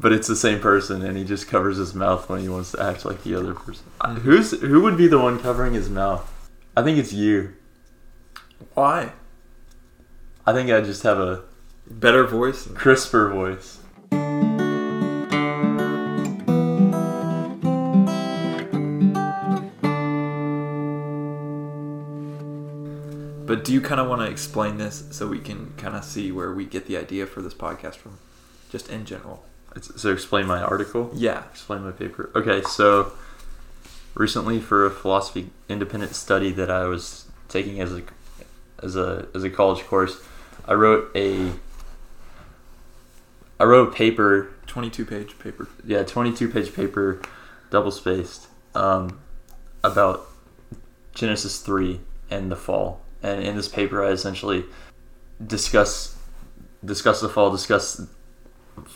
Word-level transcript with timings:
but 0.00 0.12
it's 0.12 0.28
the 0.28 0.36
same 0.36 0.60
person, 0.60 1.02
and 1.02 1.16
he 1.16 1.24
just 1.24 1.48
covers 1.48 1.76
his 1.76 1.94
mouth 1.94 2.28
when 2.28 2.40
he 2.40 2.48
wants 2.48 2.72
to 2.72 2.82
act 2.82 3.04
like 3.04 3.22
the 3.24 3.34
other 3.34 3.54
person. 3.54 3.84
Mhm. 4.00 4.18
Who's 4.22 4.50
who 4.60 4.80
would 4.82 4.96
be 4.96 5.06
the 5.08 5.18
one 5.18 5.38
covering 5.38 5.74
his 5.74 5.88
mouth? 5.88 6.30
I 6.76 6.82
think 6.82 6.98
it's 6.98 7.12
you. 7.12 7.54
Why? 8.74 9.12
I 10.46 10.52
think 10.52 10.70
I 10.70 10.80
just 10.80 11.02
have 11.02 11.18
a 11.18 11.42
Better 11.90 12.26
voice. 12.26 12.68
crisper 12.74 13.28
voice. 13.30 13.78
But 23.46 23.64
do 23.64 23.72
you 23.72 23.80
kind 23.80 23.98
of 23.98 24.08
want 24.08 24.20
to 24.20 24.26
explain 24.30 24.76
this 24.76 25.04
so 25.10 25.26
we 25.26 25.38
can 25.38 25.72
kind 25.78 25.96
of 25.96 26.04
see 26.04 26.30
where 26.30 26.52
we 26.52 26.66
get 26.66 26.84
the 26.86 26.98
idea 26.98 27.24
for 27.26 27.40
this 27.40 27.54
podcast 27.54 27.94
from, 27.94 28.18
just 28.70 28.90
in 28.90 29.06
general? 29.06 29.42
So 29.96 30.12
explain 30.12 30.46
my 30.46 30.60
article. 30.60 31.10
Yeah. 31.14 31.44
Explain 31.50 31.82
my 31.82 31.92
paper. 31.92 32.30
Okay, 32.34 32.62
so 32.62 33.12
recently 34.14 34.60
for 34.60 34.86
a 34.86 34.90
philosophy 34.90 35.50
independent 35.68 36.14
study 36.14 36.50
that 36.52 36.70
I 36.70 36.84
was 36.84 37.26
taking 37.48 37.80
as 37.80 37.92
a 37.92 38.02
as 38.82 38.96
a 38.96 39.28
as 39.34 39.44
a 39.44 39.50
college 39.50 39.84
course, 39.84 40.20
I 40.66 40.72
wrote 40.74 41.10
a 41.14 41.52
I 43.60 43.64
wrote 43.64 43.88
a 43.88 43.92
paper, 43.92 44.50
Twenty-two 44.66 45.04
page 45.04 45.38
paper. 45.38 45.68
yeah, 45.84 46.02
22 46.02 46.48
page 46.48 46.74
paper, 46.74 47.20
double 47.70 47.90
spaced, 47.90 48.46
um, 48.74 49.18
about 49.82 50.28
Genesis 51.14 51.58
3 51.60 52.00
and 52.30 52.52
the 52.52 52.56
fall. 52.56 53.00
And 53.22 53.42
in 53.42 53.56
this 53.56 53.66
paper, 53.68 54.04
I 54.04 54.10
essentially 54.10 54.64
discuss 55.44 56.16
discuss 56.84 57.20
the 57.20 57.28
fall, 57.28 57.50
discuss 57.50 58.06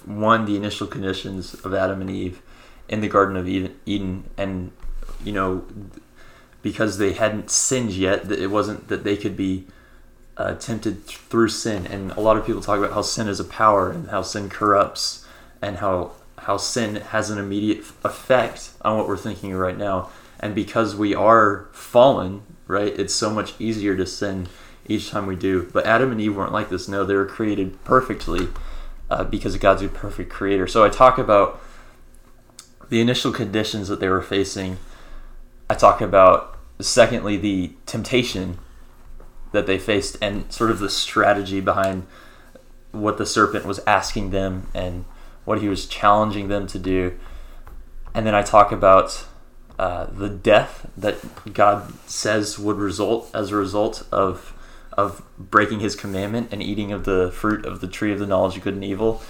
one 0.04 0.44
the 0.44 0.56
initial 0.56 0.86
conditions 0.86 1.54
of 1.54 1.74
Adam 1.74 2.00
and 2.00 2.10
Eve 2.10 2.42
in 2.88 3.00
the 3.00 3.08
Garden 3.08 3.36
of 3.36 3.48
Eden, 3.48 4.30
and 4.36 4.72
you 5.24 5.32
know 5.32 5.64
because 6.62 6.98
they 6.98 7.12
hadn't 7.12 7.50
sinned 7.50 7.92
yet, 7.92 8.30
it 8.30 8.50
wasn't 8.50 8.88
that 8.88 9.04
they 9.04 9.16
could 9.16 9.36
be 9.36 9.66
uh, 10.36 10.54
tempted 10.54 11.06
th- 11.06 11.18
through 11.18 11.48
sin. 11.48 11.86
And 11.86 12.12
a 12.12 12.20
lot 12.20 12.36
of 12.36 12.46
people 12.46 12.62
talk 12.62 12.78
about 12.78 12.92
how 12.92 13.02
sin 13.02 13.28
is 13.28 13.40
a 13.40 13.44
power 13.44 13.90
and 13.90 14.08
how 14.08 14.22
sin 14.22 14.48
corrupts 14.48 15.26
and 15.60 15.78
how 15.78 16.12
how 16.38 16.56
sin 16.56 16.96
has 16.96 17.30
an 17.30 17.38
immediate 17.38 17.84
effect 18.02 18.70
on 18.82 18.96
what 18.96 19.06
we're 19.06 19.16
thinking 19.16 19.54
right 19.54 19.78
now. 19.78 20.10
And 20.40 20.56
because 20.56 20.96
we 20.96 21.14
are 21.14 21.68
fallen, 21.72 22.42
right, 22.66 22.98
it's 22.98 23.14
so 23.14 23.30
much 23.30 23.54
easier 23.60 23.96
to 23.96 24.06
sin 24.06 24.48
each 24.88 25.10
time 25.10 25.26
we 25.26 25.36
do. 25.36 25.70
But 25.72 25.86
Adam 25.86 26.10
and 26.10 26.20
Eve 26.20 26.34
weren't 26.34 26.52
like 26.52 26.68
this. 26.68 26.88
No, 26.88 27.04
they 27.04 27.14
were 27.14 27.26
created 27.26 27.84
perfectly 27.84 28.48
uh, 29.12 29.24
because 29.24 29.56
God's 29.58 29.82
a 29.82 29.88
perfect 29.88 30.30
creator. 30.30 30.66
So 30.66 30.82
I 30.82 30.88
talk 30.88 31.18
about 31.18 31.60
the 32.88 33.00
initial 33.00 33.30
conditions 33.30 33.88
that 33.88 34.00
they 34.00 34.08
were 34.08 34.22
facing. 34.22 34.78
I 35.68 35.74
talk 35.74 36.00
about, 36.00 36.56
secondly, 36.80 37.36
the 37.36 37.72
temptation 37.84 38.58
that 39.52 39.66
they 39.66 39.78
faced 39.78 40.16
and 40.22 40.50
sort 40.50 40.70
of 40.70 40.78
the 40.78 40.88
strategy 40.88 41.60
behind 41.60 42.06
what 42.90 43.18
the 43.18 43.26
serpent 43.26 43.66
was 43.66 43.80
asking 43.86 44.30
them 44.30 44.68
and 44.74 45.04
what 45.44 45.60
he 45.60 45.68
was 45.68 45.86
challenging 45.86 46.48
them 46.48 46.66
to 46.68 46.78
do. 46.78 47.18
And 48.14 48.26
then 48.26 48.34
I 48.34 48.42
talk 48.42 48.72
about 48.72 49.26
uh, 49.78 50.06
the 50.06 50.30
death 50.30 50.88
that 50.96 51.52
God 51.52 51.92
says 52.08 52.58
would 52.58 52.76
result 52.76 53.30
as 53.34 53.50
a 53.50 53.56
result 53.56 54.06
of 54.10 54.54
of 54.94 55.22
breaking 55.38 55.80
His 55.80 55.96
commandment 55.96 56.48
and 56.52 56.62
eating 56.62 56.92
of 56.92 57.04
the 57.04 57.30
fruit 57.32 57.64
of 57.64 57.80
the 57.80 57.88
tree 57.88 58.12
of 58.12 58.18
the 58.18 58.26
knowledge 58.26 58.56
of 58.56 58.64
good 58.64 58.74
and 58.74 58.84
evil. 58.84 59.22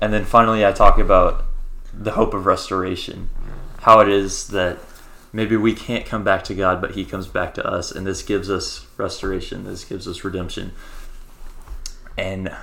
And 0.00 0.12
then 0.12 0.24
finally, 0.24 0.64
I 0.64 0.72
talk 0.72 0.98
about 0.98 1.44
the 1.92 2.12
hope 2.12 2.34
of 2.34 2.46
restoration, 2.46 3.30
how 3.80 4.00
it 4.00 4.08
is 4.08 4.48
that 4.48 4.78
maybe 5.32 5.56
we 5.56 5.74
can't 5.74 6.06
come 6.06 6.24
back 6.24 6.44
to 6.44 6.54
God, 6.54 6.80
but 6.80 6.92
He 6.92 7.04
comes 7.04 7.26
back 7.26 7.54
to 7.54 7.66
us, 7.66 7.90
and 7.92 8.06
this 8.06 8.22
gives 8.22 8.50
us 8.50 8.86
restoration. 8.96 9.64
This 9.64 9.84
gives 9.84 10.08
us 10.08 10.24
redemption. 10.24 10.72
And 12.16 12.54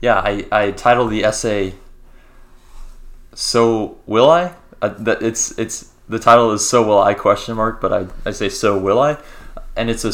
yeah, 0.00 0.18
I, 0.18 0.46
I 0.52 0.70
titled 0.72 1.10
the 1.10 1.24
essay 1.24 1.74
"So 3.34 3.98
Will 4.06 4.30
I?" 4.30 4.54
Uh, 4.82 4.94
it's 5.20 5.58
it's 5.58 5.92
the 6.08 6.18
title 6.18 6.52
is 6.52 6.68
"So 6.68 6.86
Will 6.86 6.98
I?" 6.98 7.14
question 7.14 7.56
mark, 7.56 7.80
but 7.80 7.92
I, 7.92 8.06
I 8.26 8.32
say 8.32 8.48
"So 8.48 8.78
Will 8.78 9.00
I?" 9.00 9.18
and 9.76 9.90
it's 9.90 10.04
a 10.04 10.12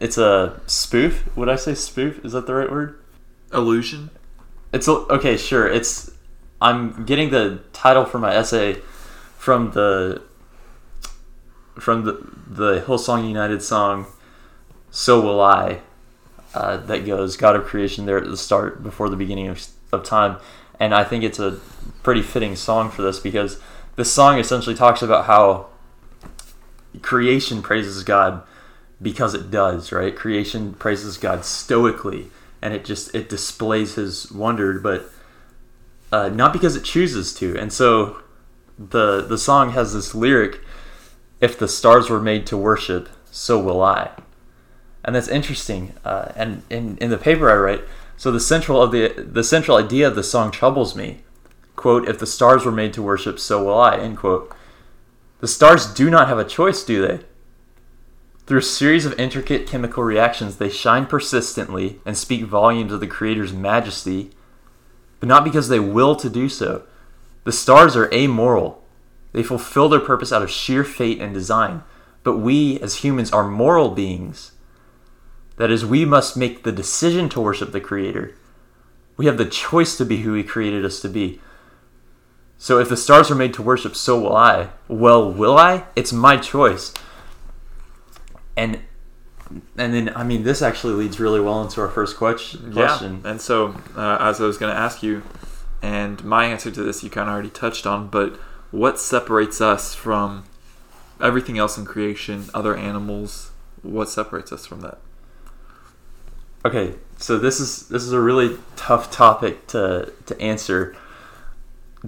it's 0.00 0.16
a 0.16 0.60
spoof. 0.66 1.24
Would 1.36 1.50
I 1.50 1.56
say 1.56 1.74
spoof? 1.74 2.24
Is 2.24 2.32
that 2.32 2.46
the 2.46 2.54
right 2.54 2.70
word? 2.70 2.98
Illusion. 3.52 4.10
It's 4.72 4.88
a, 4.88 4.92
okay, 4.92 5.36
sure. 5.36 5.68
It's 5.68 6.10
I'm 6.60 7.04
getting 7.04 7.30
the 7.30 7.60
title 7.72 8.04
for 8.04 8.18
my 8.18 8.34
essay 8.34 8.74
from 9.36 9.72
the 9.72 10.22
from 11.78 12.04
the 12.04 12.26
the 12.46 12.80
Hillsong 12.80 13.28
United 13.28 13.62
song 13.62 14.06
"So 14.90 15.20
Will 15.20 15.40
I," 15.40 15.80
uh, 16.54 16.78
that 16.78 17.06
goes 17.06 17.36
"God 17.36 17.56
of 17.56 17.64
Creation" 17.64 18.06
there 18.06 18.18
at 18.18 18.24
the 18.24 18.36
start 18.36 18.82
before 18.82 19.08
the 19.08 19.16
beginning 19.16 19.48
of, 19.48 19.66
of 19.92 20.04
time, 20.04 20.38
and 20.78 20.94
I 20.94 21.04
think 21.04 21.24
it's 21.24 21.38
a 21.38 21.58
pretty 22.02 22.22
fitting 22.22 22.56
song 22.56 22.90
for 22.90 23.02
this 23.02 23.18
because 23.18 23.60
this 23.96 24.12
song 24.12 24.38
essentially 24.38 24.74
talks 24.74 25.02
about 25.02 25.26
how 25.26 25.66
creation 27.02 27.62
praises 27.62 28.02
God 28.02 28.42
because 29.02 29.34
it 29.34 29.50
does, 29.50 29.92
right? 29.92 30.14
Creation 30.14 30.74
praises 30.74 31.16
God 31.16 31.44
stoically, 31.44 32.30
and 32.60 32.74
it 32.74 32.84
just 32.84 33.14
it 33.14 33.28
displays 33.28 33.94
His 33.94 34.30
wonder, 34.30 34.78
but 34.78 35.10
uh, 36.12 36.28
not 36.28 36.52
because 36.52 36.76
it 36.76 36.84
chooses 36.84 37.34
to. 37.34 37.56
And 37.58 37.72
so 37.72 38.22
the 38.78 39.22
the 39.22 39.38
song 39.38 39.70
has 39.70 39.94
this 39.94 40.14
lyric: 40.14 40.60
"If 41.40 41.58
the 41.58 41.68
stars 41.68 42.10
were 42.10 42.20
made 42.20 42.46
to 42.48 42.56
worship, 42.56 43.08
so 43.30 43.58
will 43.58 43.82
I." 43.82 44.10
And 45.04 45.14
that's 45.14 45.28
interesting. 45.28 45.94
Uh, 46.04 46.32
and 46.36 46.62
in 46.68 46.98
in 46.98 47.10
the 47.10 47.18
paper 47.18 47.50
I 47.50 47.54
write, 47.54 47.84
so 48.16 48.30
the 48.30 48.40
central 48.40 48.82
of 48.82 48.92
the 48.92 49.08
the 49.16 49.44
central 49.44 49.76
idea 49.76 50.06
of 50.08 50.14
the 50.14 50.22
song 50.22 50.50
troubles 50.50 50.94
me. 50.94 51.22
Quote: 51.76 52.06
"If 52.06 52.18
the 52.18 52.26
stars 52.26 52.66
were 52.66 52.72
made 52.72 52.92
to 52.94 53.02
worship, 53.02 53.38
so 53.38 53.64
will 53.64 53.80
I." 53.80 53.96
End 53.96 54.18
quote. 54.18 54.54
The 55.40 55.48
stars 55.48 55.86
do 55.94 56.10
not 56.10 56.28
have 56.28 56.38
a 56.38 56.44
choice, 56.44 56.84
do 56.84 57.06
they? 57.06 57.20
Through 58.50 58.58
a 58.58 58.62
series 58.62 59.06
of 59.06 59.16
intricate 59.16 59.68
chemical 59.68 60.02
reactions, 60.02 60.56
they 60.56 60.70
shine 60.70 61.06
persistently 61.06 62.00
and 62.04 62.18
speak 62.18 62.42
volumes 62.42 62.92
of 62.92 62.98
the 62.98 63.06
Creator's 63.06 63.52
majesty, 63.52 64.32
but 65.20 65.28
not 65.28 65.44
because 65.44 65.68
they 65.68 65.78
will 65.78 66.16
to 66.16 66.28
do 66.28 66.48
so. 66.48 66.82
The 67.44 67.52
stars 67.52 67.94
are 67.94 68.12
amoral. 68.12 68.82
They 69.30 69.44
fulfill 69.44 69.88
their 69.88 70.00
purpose 70.00 70.32
out 70.32 70.42
of 70.42 70.50
sheer 70.50 70.82
fate 70.82 71.20
and 71.20 71.32
design. 71.32 71.84
But 72.24 72.38
we, 72.38 72.80
as 72.80 73.04
humans, 73.04 73.30
are 73.30 73.46
moral 73.46 73.90
beings. 73.90 74.50
That 75.56 75.70
is, 75.70 75.86
we 75.86 76.04
must 76.04 76.36
make 76.36 76.64
the 76.64 76.72
decision 76.72 77.28
to 77.28 77.40
worship 77.40 77.70
the 77.70 77.80
Creator. 77.80 78.34
We 79.16 79.26
have 79.26 79.38
the 79.38 79.44
choice 79.44 79.96
to 79.96 80.04
be 80.04 80.22
who 80.22 80.34
He 80.34 80.42
created 80.42 80.84
us 80.84 80.98
to 81.02 81.08
be. 81.08 81.40
So 82.58 82.80
if 82.80 82.88
the 82.88 82.96
stars 82.96 83.30
are 83.30 83.36
made 83.36 83.54
to 83.54 83.62
worship, 83.62 83.94
so 83.94 84.20
will 84.20 84.34
I. 84.34 84.70
Well, 84.88 85.32
will 85.32 85.56
I? 85.56 85.84
It's 85.94 86.12
my 86.12 86.36
choice. 86.36 86.92
And 88.60 88.80
and 89.76 89.94
then 89.94 90.12
I 90.14 90.22
mean 90.22 90.42
this 90.42 90.60
actually 90.60 90.94
leads 90.94 91.18
really 91.18 91.40
well 91.40 91.62
into 91.62 91.80
our 91.80 91.88
first 91.88 92.16
question. 92.16 92.72
question. 92.72 93.22
Yeah. 93.24 93.30
And 93.30 93.40
so, 93.40 93.74
uh, 93.96 94.18
as 94.20 94.40
I 94.40 94.44
was 94.44 94.58
going 94.58 94.72
to 94.72 94.78
ask 94.78 95.02
you, 95.02 95.22
and 95.82 96.22
my 96.24 96.44
answer 96.44 96.70
to 96.70 96.82
this 96.82 97.02
you 97.02 97.10
kind 97.10 97.28
of 97.28 97.32
already 97.32 97.48
touched 97.50 97.86
on, 97.86 98.08
but 98.08 98.36
what 98.70 99.00
separates 99.00 99.60
us 99.60 99.94
from 99.94 100.44
everything 101.20 101.58
else 101.58 101.78
in 101.78 101.84
creation, 101.84 102.50
other 102.54 102.76
animals? 102.76 103.50
What 103.82 104.10
separates 104.10 104.52
us 104.52 104.66
from 104.66 104.82
that? 104.82 104.98
Okay, 106.64 106.94
so 107.16 107.38
this 107.38 107.60
is 107.60 107.88
this 107.88 108.02
is 108.02 108.12
a 108.12 108.20
really 108.20 108.58
tough 108.76 109.10
topic 109.10 109.66
to 109.68 110.12
to 110.26 110.38
answer. 110.38 110.94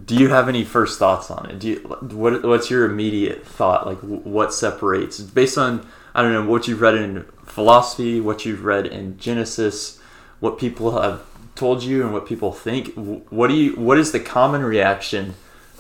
Do 0.05 0.15
you 0.15 0.29
have 0.29 0.49
any 0.49 0.65
first 0.65 0.99
thoughts 0.99 1.31
on 1.31 1.51
it? 1.51 1.59
Do 1.59 1.69
you, 1.69 1.77
what 1.81 2.45
what's 2.45 2.71
your 2.71 2.85
immediate 2.85 3.47
thought? 3.47 3.87
Like 3.87 3.99
what 4.01 4.53
separates 4.53 5.19
based 5.21 5.57
on 5.57 5.87
I 6.15 6.23
don't 6.23 6.33
know 6.33 6.45
what 6.45 6.69
you've 6.69 6.81
read 6.81 6.95
in 6.95 7.25
philosophy, 7.45 8.21
what 8.21 8.45
you've 8.45 8.65
read 8.65 8.87
in 8.87 9.19
Genesis, 9.19 10.01
what 10.41 10.59
people 10.59 11.01
have 11.01 11.23
told 11.55 11.83
you, 11.83 12.03
and 12.03 12.13
what 12.13 12.27
people 12.27 12.53
think. 12.53 12.93
What 12.95 13.49
do 13.49 13.55
you? 13.55 13.77
What 13.77 13.99
is 13.99 14.13
the 14.13 14.21
common 14.21 14.63
reaction 14.63 15.35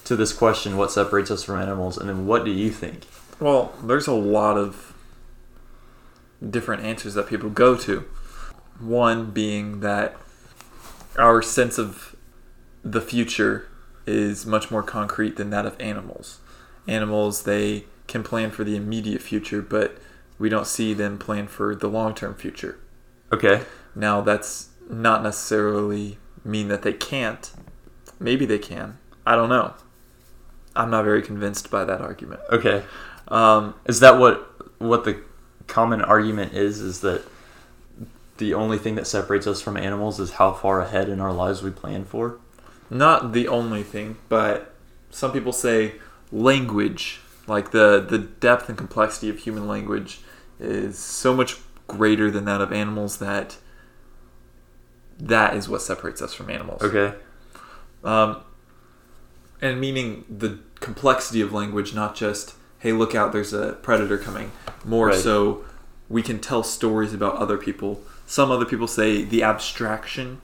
to 0.05 0.17
this 0.17 0.33
question? 0.33 0.77
What 0.77 0.91
separates 0.91 1.31
us 1.31 1.45
from 1.45 1.61
animals? 1.61 1.99
And 1.99 2.09
then 2.09 2.27
what 2.27 2.45
do 2.45 2.51
you 2.51 2.71
think? 2.71 3.05
Well, 3.41 3.75
there's 3.83 4.07
a 4.07 4.13
lot 4.13 4.57
of 4.57 4.95
different 6.49 6.85
answers 6.85 7.15
that 7.15 7.27
people 7.27 7.51
go 7.51 7.77
to. 7.77 8.05
One 8.81 9.31
being 9.31 9.81
that 9.81 10.17
our 11.19 11.43
sense 11.43 11.79
of 11.79 12.17
the 12.83 13.01
future 13.01 13.69
is 14.07 14.47
much 14.47 14.71
more 14.71 14.83
concrete 14.83 15.37
than 15.37 15.51
that 15.51 15.67
of 15.67 15.81
animals. 15.81 16.41
Animals, 16.89 17.45
they 17.45 17.85
can 18.09 18.23
plan 18.23 18.51
for 18.51 18.65
the 18.65 18.77
immediate 18.77 19.23
future, 19.23 19.63
but 19.63 19.99
we 20.43 20.49
don't 20.49 20.67
see 20.67 20.93
them 20.93 21.19
plan 21.19 21.47
for 21.47 21.75
the 21.75 21.89
long 21.89 22.15
term 22.15 22.35
future. 22.35 22.75
Okay. 23.33 23.63
Now, 23.95 24.21
that's 24.21 24.71
not 24.91 25.23
necessarily 25.23 26.19
mean 26.45 26.67
that 26.69 26.83
they 26.83 26.93
can't. 26.93 27.53
maybe 28.19 28.45
they 28.45 28.59
can. 28.59 28.99
I 29.25 29.37
don't 29.37 29.49
know. 29.49 29.75
I'm 30.75 30.91
not 30.91 31.05
very 31.05 31.23
convinced 31.23 31.71
by 31.71 31.85
that 31.85 32.01
argument. 32.01 32.41
Okay. 32.51 32.83
Um, 33.29 33.75
Is 33.87 34.01
that 34.01 34.19
what 34.19 34.37
what 34.81 35.05
the 35.05 35.15
common 35.69 36.01
argument 36.03 36.55
is? 36.55 36.81
Is 36.81 37.01
that 37.03 37.23
the 38.39 38.53
only 38.55 38.79
thing 38.79 38.97
that 38.97 39.07
separates 39.07 39.47
us 39.47 39.61
from 39.63 39.77
animals 39.77 40.19
is 40.19 40.33
how 40.33 40.53
far 40.53 40.81
ahead 40.81 41.09
in 41.09 41.21
our 41.21 41.33
lives 41.33 41.63
we 41.63 41.71
plan 41.71 42.05
for? 42.05 42.39
not 42.91 43.33
the 43.33 43.47
only 43.49 43.83
thing, 43.83 44.17
but 44.29 44.75
some 45.11 45.33
people 45.33 45.53
say 45.53 45.95
language, 46.31 47.21
like 47.47 47.71
the 47.71 48.05
the 48.07 48.19
depth 48.19 48.69
and 48.69 48.77
complexity 48.77 49.29
of 49.31 49.39
human 49.39 49.67
language, 49.69 50.21
is 50.61 50.99
so 50.99 51.35
much 51.35 51.57
greater 51.87 52.31
than 52.31 52.45
that 52.45 52.61
of 52.61 52.73
animals 52.73 53.19
that 53.19 53.57
that 55.19 55.55
is 55.55 55.69
what 55.69 55.83
separates 55.83 56.21
us 56.23 56.35
from 56.35 56.51
animals. 56.51 56.83
Okay. 56.83 57.15
Um, 58.03 58.41
and 59.61 59.81
meaning 59.81 60.25
the 60.29 60.59
complexity 60.81 61.41
of 61.41 61.53
language, 61.53 61.95
not 61.95 62.15
just 62.15 62.55
hey, 62.81 62.91
look 62.93 63.15
out, 63.15 63.33
there's 63.33 63.53
a 63.53 63.75
predator 63.75 64.19
coming. 64.19 64.51
More 64.85 65.07
Right. 65.09 65.15
so, 65.21 65.65
we 66.09 66.21
can 66.21 66.41
tell 66.41 66.65
stories 66.65 67.15
about 67.15 67.37
other 67.37 67.57
people. 67.57 68.03
Some 68.27 68.51
other 68.51 68.65
people 68.65 68.89
say 68.89 69.23
the 69.23 69.45
abstraction, 69.45 70.41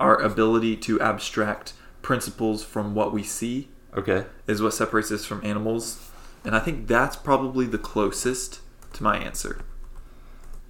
our 0.00 0.16
ability 0.18 0.76
to 0.78 0.98
abstract 1.02 1.74
principles 2.00 2.64
from 2.64 2.94
what 2.94 3.12
we 3.12 3.22
see, 3.22 3.68
Okay. 3.94 4.24
is 4.46 4.62
what 4.62 4.72
separates 4.72 5.12
us 5.12 5.26
from 5.26 5.44
animals. 5.44 5.98
And 6.46 6.56
I 6.56 6.60
think 6.60 6.86
that's 6.86 7.14
probably 7.14 7.66
the 7.66 7.76
closest 7.76 8.60
to 8.94 9.02
my 9.02 9.16
answer. 9.16 9.60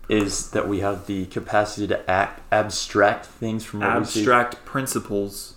Is 0.09 0.51
that 0.51 0.69
we 0.69 0.81
have 0.81 1.07
the 1.07 1.27
capacity 1.27 1.87
to 1.87 2.11
act 2.11 2.43
abstract 2.53 3.25
things 3.25 3.65
from 3.65 3.81
what 3.81 4.01
we 4.01 4.05
see? 4.05 4.21
Abstract 4.21 4.65
principles 4.65 5.57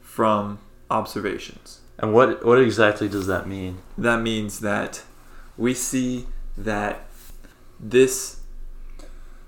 from 0.00 0.58
observations. 0.90 1.80
And 1.98 2.12
what 2.12 2.44
what 2.44 2.60
exactly 2.60 3.08
does 3.08 3.26
that 3.26 3.46
mean? 3.46 3.78
that 3.96 4.20
means 4.20 4.60
that 4.60 5.02
we 5.56 5.72
see 5.72 6.26
that 6.56 7.06
this 7.80 8.40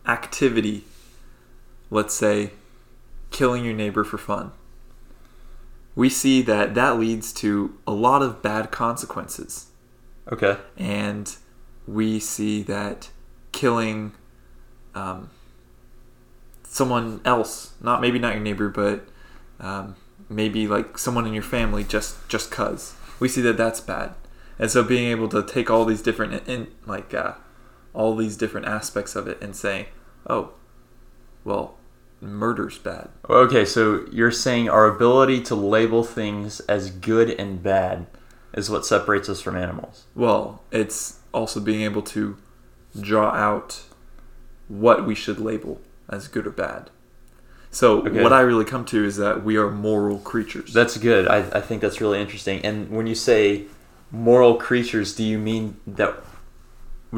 activity, 0.07 0.85
let's 1.91 2.15
say 2.15 2.53
killing 3.31 3.65
your 3.65 3.75
neighbor 3.75 4.05
for 4.05 4.19
fun, 4.19 4.53
we 5.95 6.09
see 6.09 6.41
that 6.43 6.75
that 6.75 6.99
leads 6.99 7.33
to 7.35 7.77
a 7.87 7.93
lot 7.93 8.23
of 8.23 8.43
bad 8.43 8.71
consequences. 8.71 9.67
Okay. 10.31 10.57
And 10.77 11.37
we 11.89 12.21
see 12.21 12.63
that 12.63 13.11
killing 13.53 14.13
um, 14.95 15.31
someone 16.63 17.21
else, 17.25 17.75
not 17.81 18.01
maybe 18.01 18.19
not 18.19 18.35
your 18.35 18.43
neighbor, 18.43 18.69
but 18.69 19.09
um, 19.59 19.97
maybe 20.29 20.67
like 20.69 20.99
someone 20.99 21.27
in 21.27 21.33
your 21.33 21.43
family, 21.43 21.85
just 21.85 22.29
just 22.29 22.51
cause 22.51 22.95
we 23.19 23.29
see 23.29 23.41
that 23.43 23.57
that's 23.57 23.81
bad. 23.81 24.15
And 24.59 24.71
so 24.71 24.83
being 24.83 25.11
able 25.11 25.29
to 25.29 25.43
take 25.43 25.71
all 25.71 25.85
these 25.85 26.03
different 26.03 26.47
in 26.49 26.69
like 26.87 27.15
uh, 27.15 27.35
all 27.95 28.15
these 28.17 28.37
different 28.37 28.67
aspects 28.67 29.17
of 29.17 29.27
it 29.27 29.41
and 29.41 29.57
say, 29.57 29.89
oh, 30.29 30.53
well, 31.45 31.77
murder's 32.21 32.79
bad. 32.79 33.09
Okay, 33.31 33.65
so 33.65 34.05
you're 34.13 34.31
saying 34.31 34.69
our 34.69 34.87
ability 34.87 35.41
to 35.43 35.55
label 35.55 36.03
things 36.03 36.61
as 36.61 36.91
good 36.91 37.31
and 37.31 37.63
bad 37.63 38.07
is 38.53 38.69
what 38.69 38.85
separates 38.85 39.29
us 39.29 39.41
from 39.41 39.57
animals. 39.57 40.07
Well, 40.15 40.63
it's 40.71 41.18
also 41.39 41.61
being 41.61 41.83
able 41.83 42.03
to 42.03 42.37
draw 43.01 43.31
out 43.31 43.83
what 44.69 45.07
we 45.07 45.15
should 45.15 45.39
label 45.39 45.81
as 46.09 46.29
good 46.29 46.47
or 46.47 46.51
bad. 46.51 46.91
So 47.71 48.01
Okay. 48.07 48.23
what 48.23 48.33
I 48.33 48.41
really 48.41 48.65
come 48.65 48.85
to 48.87 49.05
is 49.05 49.17
that 49.19 49.45
we 49.45 49.57
are 49.57 49.71
moral 49.71 50.19
creatures. 50.19 50.73
That's 50.73 50.97
good. 50.97 51.29
I, 51.29 51.39
I 51.59 51.61
think 51.61 51.83
that's 51.83 52.01
really 52.01 52.21
interesting. 52.21 52.65
And 52.65 52.91
when 52.91 53.07
you 53.07 53.15
say 53.15 53.65
moral 54.11 54.55
creatures, 54.57 55.15
do 55.15 55.23
you 55.23 55.39
mean 55.39 55.77
that? 55.87 56.15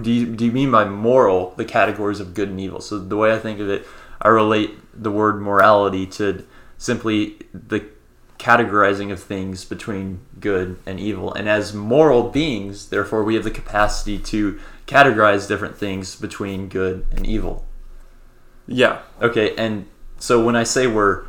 Do 0.01 0.11
you, 0.11 0.27
do 0.37 0.45
you 0.45 0.53
mean 0.53 0.71
by 0.71 0.85
moral 0.85 1.55
the 1.57 1.65
categories 1.65 2.21
of 2.21 2.35
good 2.35 2.49
and 2.49 2.61
evil? 2.61 2.81
So 2.81 2.99
the 2.99 3.17
way 3.17 3.33
I 3.33 3.39
think 3.39 3.59
of 3.61 3.69
it, 3.69 3.87
I 4.23 4.29
relate 4.29 4.71
the 4.95 5.11
word 5.11 5.41
morality 5.41 6.07
to 6.19 6.45
simply 6.79 7.37
the 7.53 7.85
categorizing 8.41 9.13
of 9.13 9.23
things 9.23 9.65
between 9.65 10.21
good 10.41 10.79
and 10.87 10.99
evil. 10.99 11.33
And 11.35 11.49
as 11.49 11.75
moral 11.75 12.31
beings, 12.31 12.89
therefore, 12.89 13.23
we 13.23 13.35
have 13.35 13.45
the 13.45 13.51
capacity 13.51 14.19
to 14.19 14.59
categorize 14.87 15.47
different 15.47 15.77
things 15.77 16.17
between 16.17 16.69
good 16.69 17.07
and 17.13 17.27
evil. 17.27 17.65
yeah, 18.67 19.01
Okay, 19.21 19.55
and 19.57 19.87
so 20.19 20.43
when 20.45 20.57
I 20.57 20.65
say 20.65 20.87
we're 20.87 21.25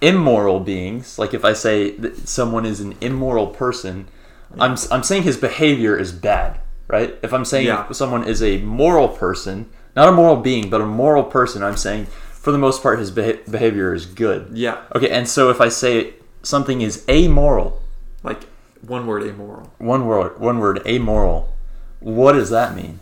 immoral 0.00 0.60
beings, 0.60 1.18
like 1.18 1.34
if 1.34 1.44
I 1.44 1.52
say 1.52 1.90
that 1.96 2.28
someone 2.28 2.66
is 2.66 2.80
an 2.80 2.94
immoral 3.00 3.48
person, 3.48 4.06
I'm 4.60 4.76
I'm 4.90 5.02
saying 5.02 5.22
his 5.24 5.36
behavior 5.36 5.96
is 5.98 6.12
bad, 6.12 6.60
right? 6.88 7.16
If 7.22 7.32
I'm 7.32 7.44
saying 7.44 7.66
Yeah. 7.66 7.90
someone 7.92 8.24
is 8.24 8.42
a 8.42 8.58
moral 8.58 9.08
person, 9.08 9.66
not 9.96 10.08
a 10.08 10.12
moral 10.12 10.36
being, 10.36 10.70
but 10.70 10.80
a 10.80 10.86
moral 10.86 11.24
person, 11.24 11.62
I'm 11.62 11.76
saying 11.76 12.06
for 12.44 12.52
the 12.52 12.58
most 12.58 12.82
part 12.82 12.98
his 12.98 13.10
beha- 13.10 13.40
behavior 13.50 13.94
is 13.94 14.04
good. 14.04 14.48
yeah, 14.52 14.82
Okay, 14.94 15.08
and 15.10 15.26
so 15.26 15.48
if 15.50 15.60
I 15.62 15.68
say 15.70 16.12
something 16.42 16.82
is 16.82 17.02
amoral, 17.08 17.80
like 18.22 18.42
one 18.82 19.06
word 19.06 19.22
amoral. 19.22 19.72
one 19.78 20.06
word, 20.06 20.38
one 20.38 20.58
word, 20.58 20.82
amoral, 20.86 21.54
what 22.00 22.32
does 22.34 22.50
that 22.50 22.76
mean? 22.76 23.00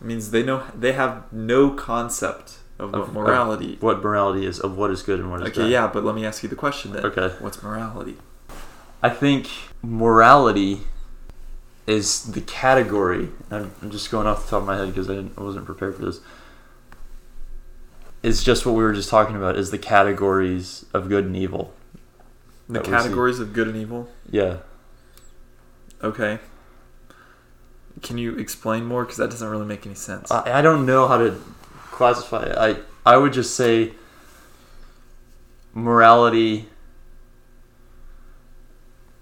It 0.00 0.06
means 0.06 0.30
they 0.30 0.44
know 0.44 0.62
they 0.72 0.92
have 0.92 1.24
no 1.32 1.70
concept 1.70 2.58
of 2.78 2.92
what 2.92 3.00
Of- 3.02 3.12
morality. 3.12 3.76
What 3.80 4.04
morality 4.04 4.46
is 4.46 4.60
of 4.60 4.76
what 4.78 4.90
is 4.92 5.02
good 5.02 5.18
and 5.18 5.28
what 5.30 5.40
is 5.42 5.48
okay, 5.48 5.62
bad? 5.62 5.70
yeah, 5.70 5.86
but 5.92 6.04
let 6.04 6.14
me 6.14 6.24
ask 6.24 6.44
you 6.44 6.48
the 6.48 6.54
question 6.54 6.92
then. 6.92 7.04
Okay. 7.04 7.34
What's 7.40 7.60
morality? 7.62 8.16
I 9.02 9.08
think 9.10 9.48
morality 9.82 10.82
is 11.88 12.22
the 12.32 12.40
category. 12.42 13.30
I'm 13.50 13.72
I'm 13.82 13.90
just 13.90 14.12
going 14.12 14.28
off 14.28 14.44
the 14.44 14.50
top 14.50 14.60
of 14.60 14.66
my 14.68 14.76
head 14.76 14.88
because 14.88 15.10
I, 15.10 15.14
didn't- 15.14 15.32
I 15.36 15.42
wasn't 15.42 15.64
prepared 15.66 15.96
for 15.96 16.04
this. 16.04 16.20
It's 18.22 18.42
just 18.42 18.66
what 18.66 18.74
we 18.74 18.82
were 18.82 18.92
just 18.92 19.08
talking 19.08 19.36
about. 19.36 19.56
Is 19.56 19.70
the 19.70 19.78
categories 19.78 20.84
of 20.92 21.08
good 21.08 21.24
and 21.24 21.36
evil. 21.36 21.72
The 22.68 22.74
That 22.74 22.80
we 22.80 22.84
see. 22.86 22.90
categories 23.02 23.38
of 23.40 23.52
good 23.52 23.68
and 23.68 23.76
evil. 23.76 24.08
Yeah. 24.30 24.58
Okay. 26.02 26.38
Can 28.02 28.18
you 28.18 28.36
explain 28.36 28.84
more? 28.84 29.04
Because 29.04 29.16
that 29.18 29.30
doesn't 29.30 29.48
really 29.48 29.66
make 29.66 29.84
any 29.86 29.94
sense. 29.94 30.30
I, 30.30 30.58
I 30.58 30.62
don't 30.62 30.84
know 30.86 31.08
how 31.08 31.18
to 31.18 31.40
classify 31.90 32.44
it. 32.44 32.56
I 32.56 32.76
I 33.06 33.16
would 33.16 33.32
just 33.32 33.56
say 33.56 33.92
morality 35.74 36.68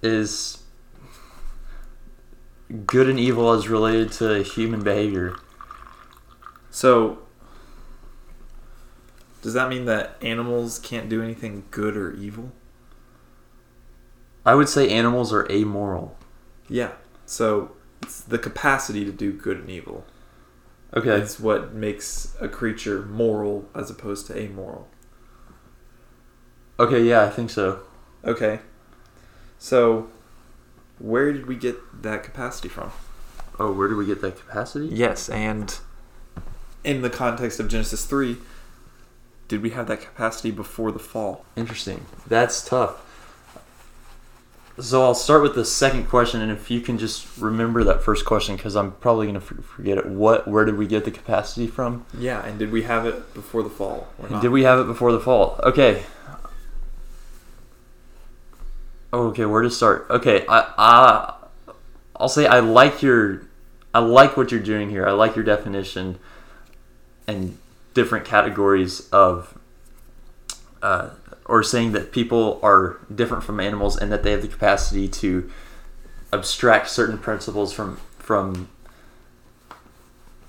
is 0.02 0.62
good 2.87 3.09
and 3.09 3.18
evil 3.18 3.52
as 3.52 3.68
related 3.68 4.12
to 4.12 4.42
human 4.42 4.82
behavior. 4.82 5.37
So, 6.71 7.18
does 9.47 9.55
that 9.55 9.69
mean 9.69 9.85
that 9.85 10.17
animals 10.23 10.81
can't 10.81 11.09
do 11.09 11.23
anything 11.23 11.62
good 11.71 11.97
or 11.97 12.12
evil? 12.15 12.50
I 14.45 14.57
would 14.57 14.69
say 14.69 14.88
animals 14.88 15.33
are 15.33 15.49
amoral. 15.49 16.17
Yeah. 16.69 16.95
So, 17.26 17.76
it's 18.03 18.23
the 18.23 18.41
capacity 18.41 19.05
to 19.05 19.12
do 19.12 19.33
good 19.33 19.59
and 19.59 19.71
evil. 19.71 20.05
Okay. 20.97 21.11
It's 21.11 21.38
what 21.38 21.73
makes 21.73 22.35
a 22.41 22.49
creature 22.49 23.03
moral 23.03 23.69
as 23.73 23.88
opposed 23.88 24.26
to 24.26 24.37
amoral. 24.37 24.88
Okay, 26.81 27.05
yeah, 27.05 27.23
I 27.23 27.31
think 27.31 27.50
so. 27.50 27.83
Okay. 28.25 28.59
So, 29.61 30.09
where 30.99 31.33
did 31.33 31.47
we 31.47 31.55
get 31.55 32.03
that 32.03 32.25
capacity 32.25 32.69
from? 32.69 32.91
Oh, 33.61 33.71
where 33.71 33.87
do 33.87 33.97
we 33.97 34.07
get 34.07 34.21
that 34.23 34.41
capacity? 34.41 34.88
Yes, 34.88 35.29
and 35.29 35.79
in 36.83 37.03
the 37.03 37.11
context 37.11 37.61
of 37.61 37.69
Genesis 37.69 38.05
3, 38.07 38.38
did 39.49 39.62
we 39.62 39.71
have 39.71 39.87
that 39.88 40.00
capacity 40.00 40.50
before 40.50 40.93
the 40.93 40.99
fall? 40.99 41.45
Interesting. 41.57 42.05
That's 42.26 42.65
tough. 42.67 43.03
So 44.79 45.03
I'll 45.03 45.15
start 45.15 45.43
with 45.43 45.55
the 45.55 45.65
second 45.65 46.07
question, 46.07 46.43
and 46.43 46.53
if 46.53 46.71
you 46.71 46.83
can 46.83 46.99
just 46.99 47.38
remember 47.38 47.83
that 47.85 48.03
first 48.03 48.26
question, 48.26 48.57
because 48.57 48.76
I'm 48.76 48.93
probably 48.93 49.26
gonna 49.26 49.38
f- 49.38 49.65
forget 49.65 49.97
it. 49.97 50.05
What? 50.07 50.47
Where 50.47 50.67
did 50.67 50.76
we 50.76 50.87
get 50.87 51.07
the 51.07 51.11
capacity 51.11 51.67
from? 51.67 52.05
Yeah, 52.19 52.45
and 52.45 52.59
did 52.59 52.71
we 52.71 52.83
have 52.83 53.07
it 53.07 53.33
before 53.33 53.62
the 53.62 53.71
fall 53.71 54.09
or 54.19 54.29
not? 54.29 54.43
Did 54.43 54.50
we 54.50 54.65
have 54.65 54.79
it 54.79 54.85
before 54.87 55.12
the 55.12 55.21
fall? 55.21 55.59
Okay. 55.62 56.03
Okay, 59.12 59.47
where 59.47 59.62
to 59.62 59.71
start? 59.71 60.07
Okay, 60.11 60.45
I, 60.47 60.73
I 60.76 61.35
I'll 62.17 62.29
say 62.29 62.47
I 62.47 62.59
like 62.61 63.00
your 63.03 63.43
I 63.95 64.00
like 64.00 64.37
what 64.37 64.50
you're 64.50 64.61
doing 64.61 64.91
here. 64.91 65.07
I 65.07 65.12
like 65.12 65.37
your 65.37 65.45
definition 65.45 66.19
and 67.26 67.57
different 67.97 68.26
categories 68.26 69.09
of 69.09 69.59
uh, 70.83 71.09
or 71.47 71.62
saying 71.62 71.93
that 71.93 72.12
people 72.12 72.61
are 72.62 73.00
different 73.12 73.43
from 73.43 73.59
animals 73.59 73.97
and 73.97 74.12
that 74.12 74.23
they 74.23 74.33
have 74.33 74.43
the 74.43 74.49
capacity 74.49 75.09
to 75.09 75.50
abstract 76.31 76.91
certain 76.91 77.17
principles 77.17 77.73
from 77.73 77.97
from 78.19 78.69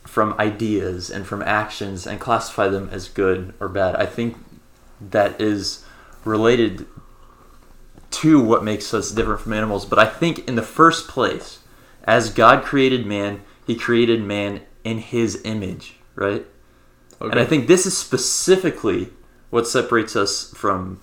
from 0.03 0.33
ideas 0.33 1.09
and 1.09 1.25
from 1.25 1.41
actions 1.41 2.05
and 2.05 2.19
classify 2.19 2.67
them 2.67 2.89
as 2.91 3.07
good 3.07 3.53
or 3.61 3.69
bad. 3.69 3.95
I 3.95 4.05
think 4.05 4.35
that 4.99 5.39
is 5.39 5.85
related 6.25 6.85
to 8.09 8.43
what 8.43 8.63
makes 8.63 8.93
us 8.93 9.11
different 9.11 9.39
from 9.39 9.53
animals. 9.53 9.85
But 9.85 9.99
I 9.99 10.05
think 10.05 10.47
in 10.47 10.55
the 10.55 10.63
first 10.63 11.07
place, 11.07 11.59
as 12.03 12.33
God 12.33 12.63
created 12.63 13.05
man, 13.05 13.41
he 13.65 13.75
created 13.75 14.21
man 14.21 14.61
in 14.83 14.97
his 14.97 15.41
image, 15.45 15.95
right? 16.15 16.45
Okay. 17.21 17.31
And 17.31 17.39
I 17.39 17.45
think 17.45 17.67
this 17.67 17.85
is 17.85 17.97
specifically 17.97 19.09
what 19.49 19.67
separates 19.67 20.15
us 20.15 20.51
from 20.53 21.01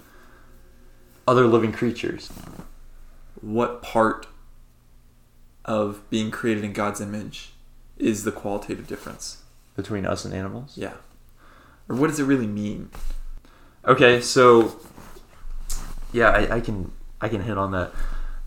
other 1.27 1.47
living 1.47 1.73
creatures. 1.73 2.31
what 3.41 3.83
part 3.83 4.27
of 5.65 6.09
being 6.11 6.31
created 6.31 6.65
in 6.65 6.73
God's 6.73 7.01
image 7.01 7.53
is 7.97 8.25
the 8.25 8.33
qualitative 8.33 8.87
difference? 8.87 9.45
between 9.77 10.07
us 10.07 10.25
and 10.25 10.35
animals. 10.35 10.77
Yeah. 10.77 10.95
Or 11.89 11.97
what 11.97 12.09
does 12.09 12.19
it 12.19 12.25
really 12.25 12.47
mean? 12.47 12.91
Okay, 13.85 14.21
so 14.21 14.81
yeah, 16.13 16.31
I, 16.31 16.57
I 16.57 16.61
can 16.61 16.93
I 17.21 17.29
can 17.29 17.43
hit 17.43 17.59
on 17.59 17.73
that. 17.73 17.93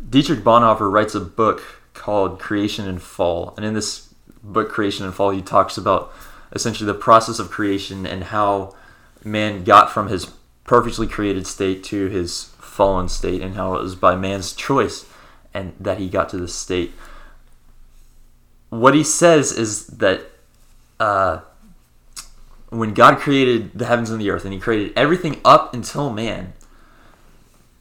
Dietrich 0.10 0.40
Bonhoeffer 0.40 0.92
writes 0.92 1.16
a 1.16 1.20
book 1.20 1.62
called 1.94 2.40
Creation 2.40 2.88
and 2.88 3.02
Fall, 3.02 3.54
and 3.58 3.66
in 3.66 3.74
this 3.74 4.14
book, 4.44 4.70
Creation 4.70 5.06
and 5.06 5.14
Fall, 5.14 5.32
he 5.32 5.42
talks 5.42 5.78
about 5.78 6.12
essentially 6.52 6.86
the 6.86 6.98
process 6.98 7.40
of 7.40 7.50
creation 7.50 8.06
and 8.06 8.26
how 8.26 8.76
man 9.24 9.64
got 9.64 9.92
from 9.92 10.08
his 10.08 10.32
perfectly 10.64 11.08
created 11.08 11.48
state 11.48 11.84
to 11.86 12.08
his 12.08 12.46
fallen 12.60 13.10
state, 13.10 13.42
and 13.42 13.56
how 13.56 13.74
it 13.76 13.82
was 13.82 13.96
by 13.96 14.16
man's 14.16 14.54
choice 14.54 15.06
and 15.54 15.74
that 15.80 15.98
he 15.98 16.10
got 16.10 16.30
to 16.30 16.38
this 16.38 16.54
state. 16.54 16.92
What 18.70 18.94
he 18.94 19.04
says 19.04 19.52
is 19.52 19.88
that 19.88 20.22
uh, 21.00 21.42
when 22.70 22.94
God 22.94 23.20
created 23.20 23.72
the 23.74 23.86
heavens 23.86 24.10
and 24.10 24.20
the 24.20 24.30
earth, 24.30 24.44
and 24.44 24.54
He 24.54 24.60
created 24.60 24.94
everything 24.96 25.40
up 25.46 25.74
until 25.74 26.12
man, 26.12 26.54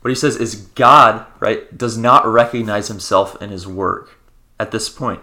what 0.01 0.11
He 0.11 0.15
says 0.15 0.37
is 0.37 0.55
God, 0.55 1.27
right, 1.41 1.77
does 1.77 1.99
not 1.99 2.27
recognize 2.27 2.89
Himself 2.89 3.41
in 3.43 3.51
His 3.51 3.67
work 3.67 4.19
at 4.61 4.71
this 4.71 4.89
point. 4.89 5.21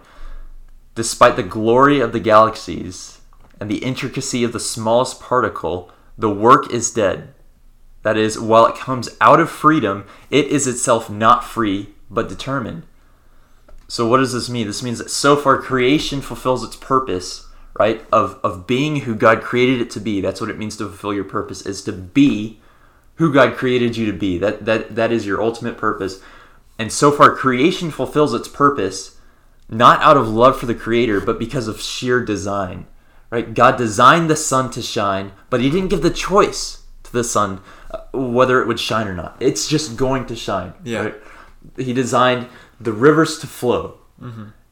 Despite 0.96 1.36
the 1.36 1.44
glory 1.44 2.00
of 2.00 2.12
the 2.12 2.20
galaxies 2.20 3.13
and 3.64 3.72
the 3.72 3.78
intricacy 3.78 4.44
of 4.44 4.52
the 4.52 4.60
smallest 4.60 5.22
particle, 5.22 5.90
the 6.18 6.30
work 6.30 6.70
is 6.74 6.92
dead. 6.92 7.34
That 8.02 8.18
is, 8.18 8.38
while 8.38 8.66
it 8.66 8.76
comes 8.76 9.16
out 9.22 9.40
of 9.40 9.50
freedom, 9.50 10.06
it 10.30 10.48
is 10.48 10.68
itself 10.68 11.10
not 11.10 11.46
free, 11.46 11.96
but 12.10 12.28
determined. 12.28 12.84
So, 13.88 14.06
what 14.06 14.18
does 14.18 14.34
this 14.34 14.50
mean? 14.50 14.68
This 14.68 14.84
means 14.84 14.98
that 14.98 15.10
so 15.10 15.38
far 15.38 15.62
creation 15.62 16.20
fulfills 16.20 16.62
its 16.62 16.76
purpose, 16.76 17.48
right? 17.80 18.06
Of, 18.12 18.38
of 18.44 18.68
being 18.68 18.98
who 18.98 19.16
God 19.16 19.42
created 19.42 19.80
it 19.80 19.90
to 19.92 20.02
be. 20.02 20.20
That's 20.20 20.42
what 20.42 20.50
it 20.50 20.58
means 20.58 20.76
to 20.76 20.90
fulfill 20.90 21.14
your 21.14 21.24
purpose, 21.24 21.66
is 21.66 21.86
to 21.86 21.94
be 21.94 22.60
who 23.16 23.32
God 23.32 23.56
created 23.56 23.96
you 23.96 24.06
to 24.08 24.18
be. 24.18 24.38
That, 24.38 24.66
that, 24.66 24.96
that 24.96 25.14
is 25.14 25.26
your 25.26 25.42
ultimate 25.42 25.78
purpose. 25.78 26.20
And 26.78 26.92
so 26.92 27.14
far, 27.14 27.34
creation 27.34 27.92
fulfills 27.92 28.34
its 28.34 28.50
purpose 28.50 29.18
not 29.70 30.02
out 30.02 30.18
of 30.18 30.28
love 30.28 30.60
for 30.60 30.66
the 30.66 30.76
Creator, 30.76 31.22
but 31.22 31.40
because 31.40 31.70
of 31.70 31.80
sheer 31.80 32.26
design, 32.26 32.88
right? 33.34 33.54
God 33.54 33.78
designed 33.78 34.30
the 34.30 34.36
sun 34.36 34.70
to 34.72 34.82
shine, 34.82 35.32
but 35.50 35.60
He 35.60 35.70
didn't 35.72 35.90
give 35.90 36.04
the 36.04 36.12
choice 36.12 36.84
to 37.04 37.12
the 37.12 37.24
sun 37.24 37.62
uh, 37.92 37.98
whether 38.14 38.62
it 38.62 38.68
would 38.68 38.80
shine 38.80 39.08
or 39.08 39.16
not. 39.16 39.36
It's 39.40 39.68
just 39.68 39.98
going 39.98 40.28
to 40.28 40.36
shine. 40.36 40.74
Yeah. 40.84 41.00
right? 41.00 41.16
He 41.78 41.94
designed 41.94 42.48
the 42.80 42.94
rivers 42.94 43.40
to 43.40 43.48
flow, 43.48 43.98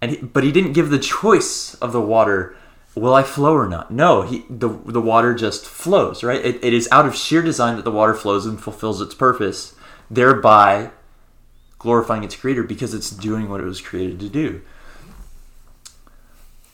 and 0.01 0.11
he, 0.11 0.17
but 0.17 0.43
He 0.43 0.51
didn't 0.51 0.73
give 0.73 0.89
the 0.91 0.99
choice 0.99 1.73
of 1.75 1.91
the 1.91 2.01
water. 2.01 2.55
Will 2.93 3.15
I 3.15 3.23
flow 3.23 3.53
or 3.55 3.67
not? 3.69 3.89
No, 3.89 4.21
he 4.23 4.45
the 4.49 4.67
the 4.67 5.01
water 5.01 5.33
just 5.33 5.65
flows, 5.65 6.23
right? 6.23 6.43
It, 6.45 6.63
it 6.63 6.73
is 6.73 6.89
out 6.91 7.05
of 7.05 7.15
sheer 7.15 7.41
design 7.41 7.77
that 7.77 7.85
the 7.85 7.91
water 7.91 8.13
flows 8.13 8.45
and 8.45 8.61
fulfills 8.61 8.99
its 8.99 9.15
purpose, 9.15 9.75
thereby 10.09 10.91
glorifying 11.79 12.23
its 12.23 12.35
creator 12.35 12.63
because 12.63 12.93
it's 12.93 13.09
doing 13.09 13.49
what 13.49 13.61
it 13.61 13.63
was 13.63 13.81
created 13.81 14.19
to 14.19 14.29
do. 14.29 14.61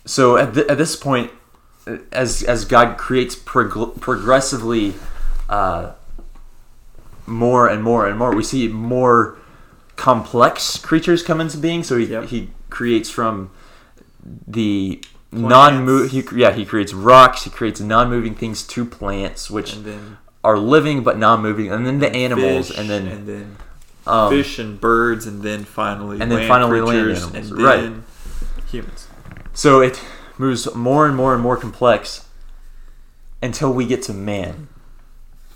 So 0.05 0.37
at, 0.37 0.57
at 0.57 0.77
this 0.77 0.95
point, 0.95 1.31
as 2.11 2.43
as 2.43 2.65
God 2.65 2.97
creates 2.97 3.35
prog- 3.35 3.99
progressively 3.99 4.95
uh, 5.49 5.93
more 7.25 7.67
and 7.67 7.83
more 7.83 8.07
and 8.07 8.17
more, 8.17 8.35
we 8.35 8.43
see 8.43 8.67
more 8.67 9.37
complex 9.95 10.77
creatures 10.77 11.23
come 11.23 11.41
into 11.41 11.57
being. 11.57 11.83
So 11.83 11.97
he, 11.97 12.05
Yep. 12.05 12.25
he 12.25 12.49
creates 12.69 13.09
from 13.09 13.49
the 14.47 15.01
non 15.31 16.07
he 16.09 16.23
yeah 16.35 16.51
he 16.51 16.65
creates 16.65 16.93
rocks 16.93 17.43
he 17.43 17.49
creates 17.49 17.79
non-moving 17.79 18.33
things 18.33 18.65
to 18.65 18.85
plants 18.85 19.49
which 19.49 19.75
then 19.75 20.17
are 20.43 20.57
living 20.57 21.03
but 21.03 21.17
non-moving 21.17 21.71
and 21.71 21.85
then 21.85 21.99
the 21.99 22.09
animals 22.13 22.69
fish, 22.69 22.77
and 22.77 22.89
then 22.89 23.07
and 23.07 23.27
then 23.27 23.57
um, 24.07 24.29
fish 24.29 24.57
and 24.57 24.79
birds, 24.79 25.25
and 25.25 25.43
then 25.43 25.65
finally 25.65 26.19
and 26.21 26.31
then 26.31 26.47
finally 26.47 26.79
land 26.79 27.03
creatures, 27.03 27.23
animals, 27.23 27.51
and 27.51 27.61
right. 27.61 27.81
then 27.81 28.03
humans. 28.71 29.07
So 29.53 29.81
it 29.81 30.01
moves 30.39 30.73
more 30.75 31.07
and 31.07 31.15
more 31.15 31.33
and 31.33 31.41
more 31.41 31.57
complex 31.57 32.27
until 33.41 33.73
we 33.73 33.85
get 33.85 34.01
to 34.03 34.13
man. 34.13 34.67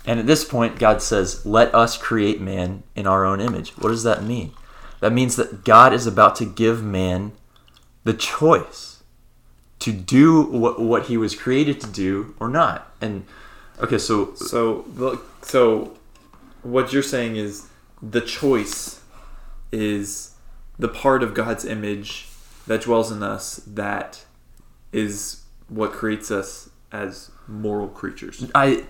And 0.04 0.18
at 0.18 0.26
this 0.26 0.44
point, 0.44 0.78
God 0.78 1.00
says, 1.00 1.46
Let 1.46 1.74
us 1.74 1.96
create 1.96 2.40
man 2.40 2.82
in 2.94 3.06
our 3.06 3.24
own 3.24 3.40
image. 3.40 3.70
What 3.78 3.90
does 3.90 4.02
that 4.02 4.24
mean? 4.24 4.52
That 5.00 5.12
means 5.12 5.36
that 5.36 5.64
God 5.64 5.92
is 5.92 6.06
about 6.06 6.36
to 6.36 6.44
give 6.44 6.82
man 6.82 7.32
the 8.04 8.14
choice 8.14 9.02
to 9.80 9.92
do 9.92 10.42
what, 10.42 10.80
what 10.80 11.06
he 11.06 11.16
was 11.16 11.34
created 11.34 11.80
to 11.80 11.88
do 11.88 12.34
or 12.38 12.48
not. 12.48 12.92
And 13.00 13.24
okay, 13.80 13.98
so 13.98 14.34
So 14.34 15.20
so 15.42 15.96
what 16.62 16.92
you're 16.92 17.02
saying 17.02 17.36
is 17.36 17.68
the 18.00 18.20
choice 18.20 19.00
is 19.72 20.32
the 20.78 20.88
part 20.88 21.22
of 21.22 21.34
God's 21.34 21.64
image 21.64 22.28
that 22.66 22.82
dwells 22.82 23.10
in 23.10 23.22
us 23.22 23.56
that 23.66 24.24
is 24.92 25.42
what 25.68 25.92
creates 25.92 26.30
us 26.30 26.68
as 26.92 27.30
moral 27.48 27.88
creatures. 27.88 28.50
I 28.54 28.84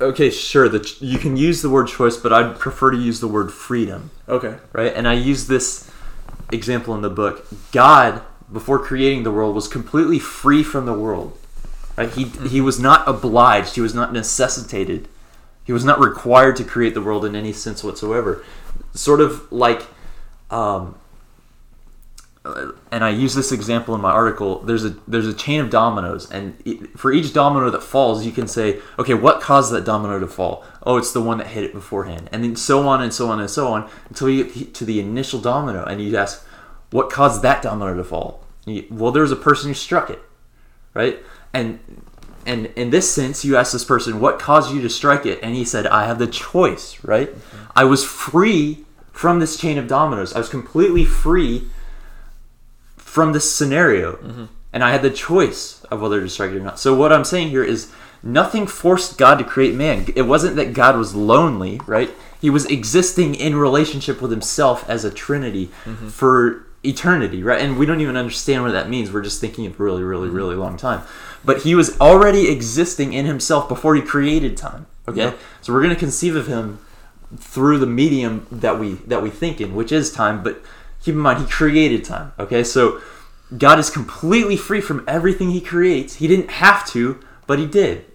okay, 0.00 0.30
sure, 0.30 0.68
the, 0.68 0.96
you 1.00 1.18
can 1.18 1.36
use 1.36 1.62
the 1.62 1.70
word 1.70 1.88
choice, 1.88 2.16
but 2.16 2.32
I'd 2.32 2.58
prefer 2.58 2.90
to 2.90 2.96
use 2.96 3.20
the 3.20 3.28
word 3.28 3.52
freedom. 3.52 4.10
Okay. 4.28 4.56
right? 4.72 4.92
And 4.94 5.06
I 5.06 5.14
use 5.14 5.46
this 5.46 5.90
example 6.50 6.94
in 6.94 7.02
the 7.02 7.10
book. 7.10 7.46
God, 7.70 8.22
before 8.52 8.78
creating 8.78 9.22
the 9.22 9.30
world, 9.30 9.54
was 9.54 9.68
completely 9.68 10.18
free 10.18 10.62
from 10.62 10.86
the 10.86 10.92
world. 10.92 11.38
Right? 11.96 12.10
He 12.10 12.24
he 12.24 12.60
was 12.60 12.80
not 12.80 13.06
obliged. 13.06 13.74
He 13.74 13.80
was 13.80 13.94
not 13.94 14.12
necessitated. 14.12 15.08
He 15.64 15.72
was 15.72 15.84
not 15.84 16.00
required 16.00 16.56
to 16.56 16.64
create 16.64 16.94
the 16.94 17.02
world 17.02 17.24
in 17.24 17.36
any 17.36 17.52
sense 17.52 17.84
whatsoever. 17.84 18.44
Sort 18.94 19.20
of 19.20 19.50
like, 19.52 19.86
um, 20.50 20.96
and 22.44 23.04
I 23.04 23.10
use 23.10 23.34
this 23.34 23.52
example 23.52 23.94
in 23.94 24.00
my 24.00 24.10
article. 24.10 24.60
There's 24.60 24.84
a 24.84 24.90
there's 25.06 25.28
a 25.28 25.34
chain 25.34 25.60
of 25.60 25.70
dominoes, 25.70 26.30
and 26.30 26.56
for 26.96 27.12
each 27.12 27.32
domino 27.32 27.70
that 27.70 27.82
falls, 27.82 28.26
you 28.26 28.32
can 28.32 28.48
say, 28.48 28.80
okay, 28.98 29.14
what 29.14 29.40
caused 29.40 29.72
that 29.72 29.84
domino 29.84 30.18
to 30.18 30.26
fall? 30.26 30.64
Oh, 30.82 30.96
it's 30.96 31.12
the 31.12 31.20
one 31.20 31.38
that 31.38 31.48
hit 31.48 31.64
it 31.64 31.72
beforehand, 31.72 32.28
and 32.32 32.42
then 32.42 32.56
so 32.56 32.88
on 32.88 33.00
and 33.00 33.14
so 33.14 33.30
on 33.30 33.38
and 33.38 33.48
so 33.48 33.68
on 33.68 33.88
until 34.08 34.28
you 34.28 34.44
get 34.44 34.74
to 34.74 34.84
the 34.84 34.98
initial 34.98 35.40
domino, 35.40 35.84
and 35.84 36.02
you 36.02 36.16
ask, 36.16 36.44
what 36.90 37.10
caused 37.10 37.42
that 37.42 37.62
domino 37.62 37.94
to 37.94 38.04
fall? 38.04 38.44
You- 38.66 38.86
well, 38.90 39.12
there 39.12 39.22
was 39.22 39.32
a 39.32 39.36
person 39.36 39.68
who 39.70 39.74
struck 39.74 40.10
it, 40.10 40.20
right? 40.94 41.20
And 41.54 41.78
and 42.44 42.66
in 42.74 42.90
this 42.90 43.08
sense, 43.08 43.44
you 43.44 43.56
ask 43.56 43.72
this 43.72 43.84
person, 43.84 44.18
what 44.18 44.40
caused 44.40 44.74
you 44.74 44.82
to 44.82 44.88
strike 44.88 45.26
it? 45.26 45.38
And 45.44 45.54
he 45.54 45.64
said, 45.64 45.86
I 45.86 46.06
have 46.06 46.18
the 46.18 46.26
choice, 46.26 46.98
right? 47.04 47.28
Mm-hmm. 47.28 47.64
I 47.76 47.84
was 47.84 48.04
free 48.04 48.84
from 49.12 49.38
this 49.38 49.56
chain 49.56 49.78
of 49.78 49.86
dominoes. 49.86 50.34
I 50.34 50.38
was 50.38 50.48
completely 50.48 51.04
free 51.04 51.68
from 53.12 53.34
this 53.34 53.54
scenario. 53.54 54.12
Mm-hmm. 54.12 54.44
And 54.72 54.82
I 54.82 54.90
had 54.90 55.02
the 55.02 55.10
choice 55.10 55.84
of 55.90 56.00
whether 56.00 56.18
to 56.18 56.30
strike 56.30 56.52
it 56.52 56.56
or 56.56 56.60
not. 56.60 56.78
So 56.78 56.94
what 56.94 57.12
I'm 57.12 57.24
saying 57.24 57.50
here 57.50 57.62
is 57.62 57.92
nothing 58.22 58.66
forced 58.66 59.18
God 59.18 59.36
to 59.36 59.44
create 59.44 59.74
man. 59.74 60.06
It 60.16 60.22
wasn't 60.22 60.56
that 60.56 60.72
God 60.72 60.96
was 60.96 61.14
lonely, 61.14 61.78
right? 61.86 62.10
He 62.40 62.48
was 62.48 62.64
existing 62.64 63.34
in 63.34 63.54
relationship 63.54 64.22
with 64.22 64.30
himself 64.30 64.88
as 64.88 65.04
a 65.04 65.10
trinity 65.10 65.66
mm-hmm. 65.84 66.08
for 66.08 66.64
eternity, 66.82 67.42
right? 67.42 67.60
And 67.60 67.78
we 67.78 67.84
don't 67.84 68.00
even 68.00 68.16
understand 68.16 68.62
what 68.62 68.72
that 68.72 68.88
means. 68.88 69.12
We're 69.12 69.20
just 69.20 69.42
thinking 69.42 69.66
of 69.66 69.78
really, 69.78 70.02
really, 70.02 70.28
mm-hmm. 70.28 70.36
really 70.36 70.54
long 70.54 70.78
time. 70.78 71.02
But 71.44 71.64
he 71.64 71.74
was 71.74 72.00
already 72.00 72.50
existing 72.50 73.12
in 73.12 73.26
himself 73.26 73.68
before 73.68 73.94
he 73.94 74.00
created 74.00 74.56
time. 74.56 74.86
Okay? 75.06 75.24
Yeah. 75.24 75.34
So 75.60 75.74
we're 75.74 75.82
going 75.82 75.94
to 75.94 76.00
conceive 76.00 76.34
of 76.34 76.46
him 76.46 76.78
through 77.36 77.76
the 77.76 77.86
medium 77.86 78.46
that 78.50 78.80
we 78.80 78.94
that 79.06 79.22
we 79.22 79.28
think 79.28 79.60
in, 79.60 79.74
which 79.74 79.92
is 79.92 80.10
time. 80.10 80.42
But 80.42 80.62
keep 81.02 81.14
in 81.14 81.20
mind, 81.20 81.40
he 81.40 81.46
created 81.46 82.04
time. 82.04 82.32
Okay, 82.38 82.64
so 82.64 83.00
God 83.56 83.78
is 83.78 83.90
completely 83.90 84.56
free 84.56 84.80
from 84.80 85.04
everything 85.06 85.50
He 85.50 85.60
creates. 85.60 86.16
He 86.16 86.28
didn't 86.28 86.50
have 86.52 86.86
to, 86.88 87.20
but 87.46 87.58
He 87.58 87.66
did. 87.66 88.06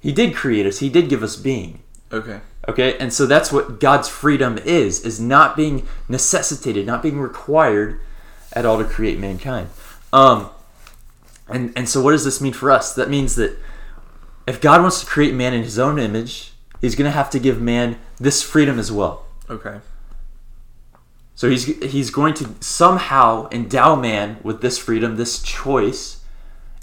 He 0.00 0.12
did 0.12 0.34
create 0.34 0.66
us. 0.66 0.80
He 0.80 0.88
did 0.88 1.08
give 1.08 1.22
us 1.22 1.36
being. 1.36 1.82
Okay. 2.12 2.40
Okay, 2.66 2.96
and 2.98 3.12
so 3.12 3.26
that's 3.26 3.52
what 3.52 3.78
God's 3.78 4.08
freedom 4.08 4.58
is: 4.58 5.00
is 5.04 5.20
not 5.20 5.56
being 5.56 5.86
necessitated, 6.08 6.86
not 6.86 7.02
being 7.02 7.20
required 7.20 8.00
at 8.52 8.64
all 8.64 8.78
to 8.78 8.84
create 8.84 9.18
mankind. 9.18 9.68
Um, 10.12 10.50
and 11.48 11.72
and 11.76 11.88
so 11.88 12.02
what 12.02 12.12
does 12.12 12.24
this 12.24 12.40
mean 12.40 12.52
for 12.52 12.70
us? 12.70 12.94
That 12.94 13.10
means 13.10 13.34
that 13.36 13.58
if 14.46 14.60
God 14.60 14.80
wants 14.80 15.00
to 15.00 15.06
create 15.06 15.34
man 15.34 15.52
in 15.52 15.62
His 15.62 15.78
own 15.78 15.98
image, 15.98 16.52
He's 16.80 16.94
going 16.94 17.06
to 17.06 17.16
have 17.16 17.30
to 17.30 17.38
give 17.38 17.60
man 17.60 17.98
this 18.18 18.42
freedom 18.42 18.78
as 18.78 18.90
well. 18.90 19.26
Okay. 19.50 19.80
So 21.34 21.50
he's 21.50 21.64
he's 21.64 22.10
going 22.10 22.34
to 22.34 22.50
somehow 22.60 23.48
endow 23.50 23.96
man 23.96 24.38
with 24.42 24.60
this 24.60 24.78
freedom, 24.78 25.16
this 25.16 25.42
choice. 25.42 26.22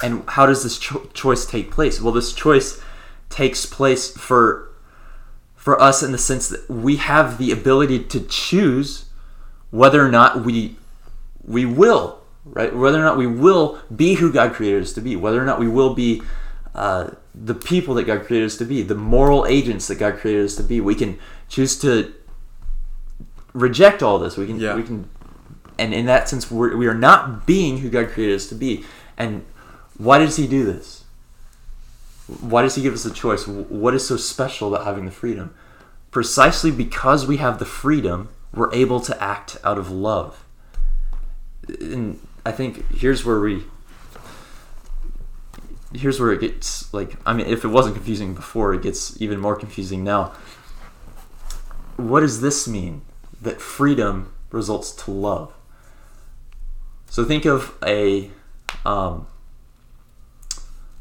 And 0.03 0.23
how 0.29 0.45
does 0.45 0.63
this 0.63 0.77
cho- 0.77 1.07
choice 1.13 1.45
take 1.45 1.71
place? 1.71 2.01
Well, 2.01 2.13
this 2.13 2.33
choice 2.33 2.81
takes 3.29 3.65
place 3.65 4.15
for 4.15 4.69
for 5.55 5.79
us 5.79 6.01
in 6.01 6.11
the 6.11 6.17
sense 6.17 6.49
that 6.49 6.69
we 6.69 6.97
have 6.97 7.37
the 7.37 7.51
ability 7.51 8.03
to 8.03 8.19
choose 8.19 9.05
whether 9.69 10.05
or 10.05 10.09
not 10.09 10.43
we 10.43 10.75
we 11.43 11.65
will 11.65 12.19
right 12.45 12.75
whether 12.75 12.99
or 12.99 13.03
not 13.03 13.15
we 13.15 13.27
will 13.27 13.79
be 13.95 14.15
who 14.15 14.33
god 14.33 14.53
created 14.53 14.81
us 14.81 14.91
to 14.93 15.01
be 15.01 15.15
whether 15.15 15.41
or 15.41 15.45
not 15.45 15.59
we 15.59 15.67
will 15.67 15.93
be 15.93 16.21
uh, 16.73 17.09
the 17.35 17.53
people 17.53 17.93
that 17.93 18.05
god 18.05 18.25
created 18.25 18.45
us 18.45 18.57
to 18.57 18.65
be 18.65 18.81
the 18.81 18.95
moral 18.95 19.45
agents 19.45 19.87
that 19.87 19.95
god 19.95 20.17
created 20.17 20.43
us 20.43 20.55
to 20.55 20.63
be 20.63 20.81
we 20.81 20.95
can 20.95 21.17
choose 21.47 21.77
to 21.77 22.11
reject 23.53 24.01
all 24.03 24.19
this. 24.19 24.37
We 24.37 24.47
can 24.47 24.59
Yeah. 24.59 24.75
we 24.75 24.83
can 24.83 25.09
and 25.79 25.93
in 25.93 26.05
that 26.05 26.29
sense 26.29 26.51
we're, 26.51 26.75
we 26.75 26.85
are 26.87 26.93
not 26.93 27.45
being 27.47 27.79
who 27.79 27.89
god 27.89 28.09
created 28.09 28.35
us 28.35 28.47
to 28.47 28.55
be. 28.55 28.85
And 29.17 29.43
why 29.97 30.19
does 30.19 30.35
he 30.37 30.47
do 30.47 30.65
this? 30.65 31.03
Why 32.39 32.61
does 32.61 32.75
he 32.75 32.81
give 32.81 32.93
us 32.93 33.05
a 33.05 33.11
choice? 33.11 33.47
What 33.47 33.93
is 33.93 34.07
so 34.07 34.15
special 34.17 34.73
about 34.73 34.85
having 34.85 35.05
the 35.05 35.11
freedom? 35.11 35.53
Precisely 36.11 36.71
because 36.71 37.25
we 37.27 37.37
have 37.37 37.59
the 37.59 37.65
freedom 37.65 38.29
we're 38.53 38.73
able 38.73 38.99
to 38.99 39.23
act 39.23 39.57
out 39.63 39.77
of 39.77 39.89
love. 39.91 40.43
And 41.79 42.19
i 42.45 42.51
think 42.51 42.91
here's 42.91 43.23
where 43.23 43.39
we 43.39 43.63
here's 45.93 46.19
where 46.19 46.31
it 46.31 46.39
gets 46.41 46.91
like 46.93 47.15
i 47.25 47.33
mean 47.33 47.45
if 47.45 47.63
it 47.63 47.67
wasn't 47.67 47.93
confusing 47.93 48.33
before 48.33 48.73
it 48.73 48.81
gets 48.81 49.21
even 49.21 49.39
more 49.39 49.55
confusing 49.55 50.03
now. 50.03 50.33
What 51.97 52.21
does 52.21 52.41
this 52.41 52.67
mean 52.67 53.01
that 53.41 53.61
freedom 53.61 54.33
results 54.51 54.91
to 54.91 55.11
love 55.11 55.53
so 57.09 57.23
think 57.25 57.45
of 57.45 57.77
a 57.85 58.29
um, 58.85 59.27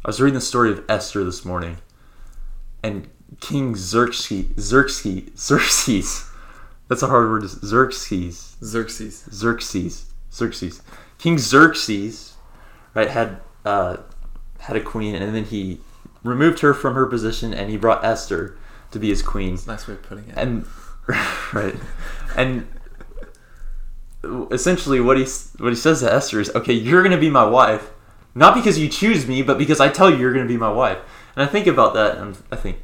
i 0.05 0.09
was 0.09 0.21
reading 0.21 0.35
the 0.35 0.41
story 0.41 0.71
of 0.71 0.85
esther 0.89 1.25
this 1.25 1.45
morning 1.45 1.79
and 2.83 3.09
king 3.41 3.75
xerxes 3.77 4.47
xerxes 4.59 5.31
xerxes 5.37 6.31
that's 6.89 7.03
a 7.03 7.09
hard 7.09 7.29
word 7.29 7.49
xerxes 7.49 8.51
Xerxes. 8.63 9.25
Xerxes. 9.33 10.07
Xerxes. 10.33 10.83
King 11.19 11.39
Xerxes, 11.39 12.35
right, 12.95 13.11
had 13.11 13.41
uh, 13.65 13.99
had 14.61 14.77
a 14.77 14.81
queen, 14.81 15.15
and 15.15 15.35
then 15.35 15.45
he 15.45 15.81
removed 16.23 16.61
her 16.61 16.73
from 16.75 16.95
her 16.95 17.07
position, 17.07 17.53
and 17.53 17.71
he 17.71 17.77
brought 17.77 18.05
Esther 18.05 18.57
to 18.91 18.99
be 18.99 19.09
his 19.09 19.23
queen. 19.23 19.59
Nice 19.67 19.89
way 19.89 19.95
of 19.95 20.03
putting 20.03 20.29
it. 20.29 20.35
And 20.37 20.67
right, 21.53 21.75
and 22.37 22.67
essentially 24.51 25.01
what 25.01 25.17
he 25.17 25.25
what 25.59 25.71
he 25.71 25.77
says 25.77 26.01
to 26.01 26.13
Esther 26.13 26.41
is, 26.41 26.51
"Okay, 26.55 26.73
you're 26.73 27.03
going 27.03 27.15
to 27.15 27.21
be 27.21 27.31
my 27.31 27.45
wife, 27.45 27.91
not 28.35 28.55
because 28.55 28.79
you 28.79 28.89
choose 28.89 29.27
me, 29.27 29.43
but 29.43 29.59
because 29.59 29.81
I 29.81 29.89
tell 29.89 30.11
you 30.11 30.17
you're 30.17 30.33
going 30.33 30.47
to 30.47 30.53
be 30.53 30.59
my 30.59 30.73
wife." 30.73 30.99
And 31.37 31.43
I 31.43 31.47
think 31.47 31.67
about 31.67 31.95
that, 31.95 32.19
and 32.19 32.37
I 32.51 32.57
think, 32.57 32.79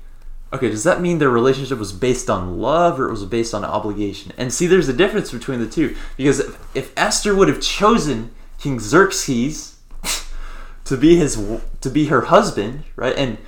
okay, 0.53 0.71
does 0.71 0.85
that 0.85 1.01
mean 1.01 1.19
their 1.19 1.31
relationship 1.31 1.79
was 1.79 1.93
based 1.93 2.31
on 2.31 2.59
love 2.59 3.01
or 3.01 3.09
it 3.09 3.11
was 3.11 3.25
based 3.25 3.55
on 3.55 3.65
obligation? 3.65 4.33
And 4.37 4.53
see, 4.53 4.67
there's 4.67 4.89
a 4.89 4.93
difference 4.93 5.31
between 5.31 5.61
the 5.61 5.69
two 5.69 5.97
because 6.17 6.41
if, 6.41 6.77
if 6.77 6.93
Esther 6.97 7.35
would 7.35 7.49
have 7.49 7.61
chosen 7.61 8.31
King 8.59 8.81
Xerxes 8.81 9.79
to 10.85 10.97
be 10.97 11.17
his 11.17 11.61
to 11.81 11.91
be 11.91 12.07
her 12.07 12.23
husband, 12.23 12.85
right, 12.95 13.17
and 13.17 13.39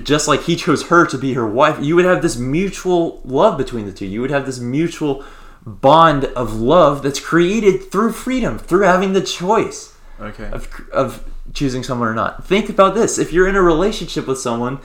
just 0.00 0.26
like 0.26 0.44
he 0.44 0.56
chose 0.56 0.84
her 0.84 1.06
to 1.06 1.18
be 1.18 1.34
her 1.34 1.46
wife, 1.46 1.82
you 1.82 1.96
would 1.96 2.04
have 2.04 2.22
this 2.22 2.36
mutual 2.36 3.20
love 3.24 3.58
between 3.58 3.84
the 3.84 3.92
two. 3.92 4.06
You 4.06 4.20
would 4.22 4.30
have 4.30 4.46
this 4.46 4.58
mutual 4.58 5.24
bond 5.64 6.24
of 6.24 6.54
love 6.54 7.02
that's 7.02 7.20
created 7.20 7.90
through 7.90 8.12
freedom, 8.12 8.58
through 8.58 8.82
having 8.82 9.12
the 9.12 9.20
choice 9.20 9.96
okay. 10.20 10.50
of, 10.50 10.68
of 10.92 11.24
choosing 11.52 11.82
someone 11.82 12.08
or 12.08 12.14
not. 12.14 12.46
Think 12.46 12.68
about 12.68 12.94
this. 12.94 13.18
If 13.18 13.32
you're 13.32 13.48
in 13.48 13.54
a 13.54 13.62
relationship 13.62 14.26
with 14.26 14.38
someone 14.38 14.80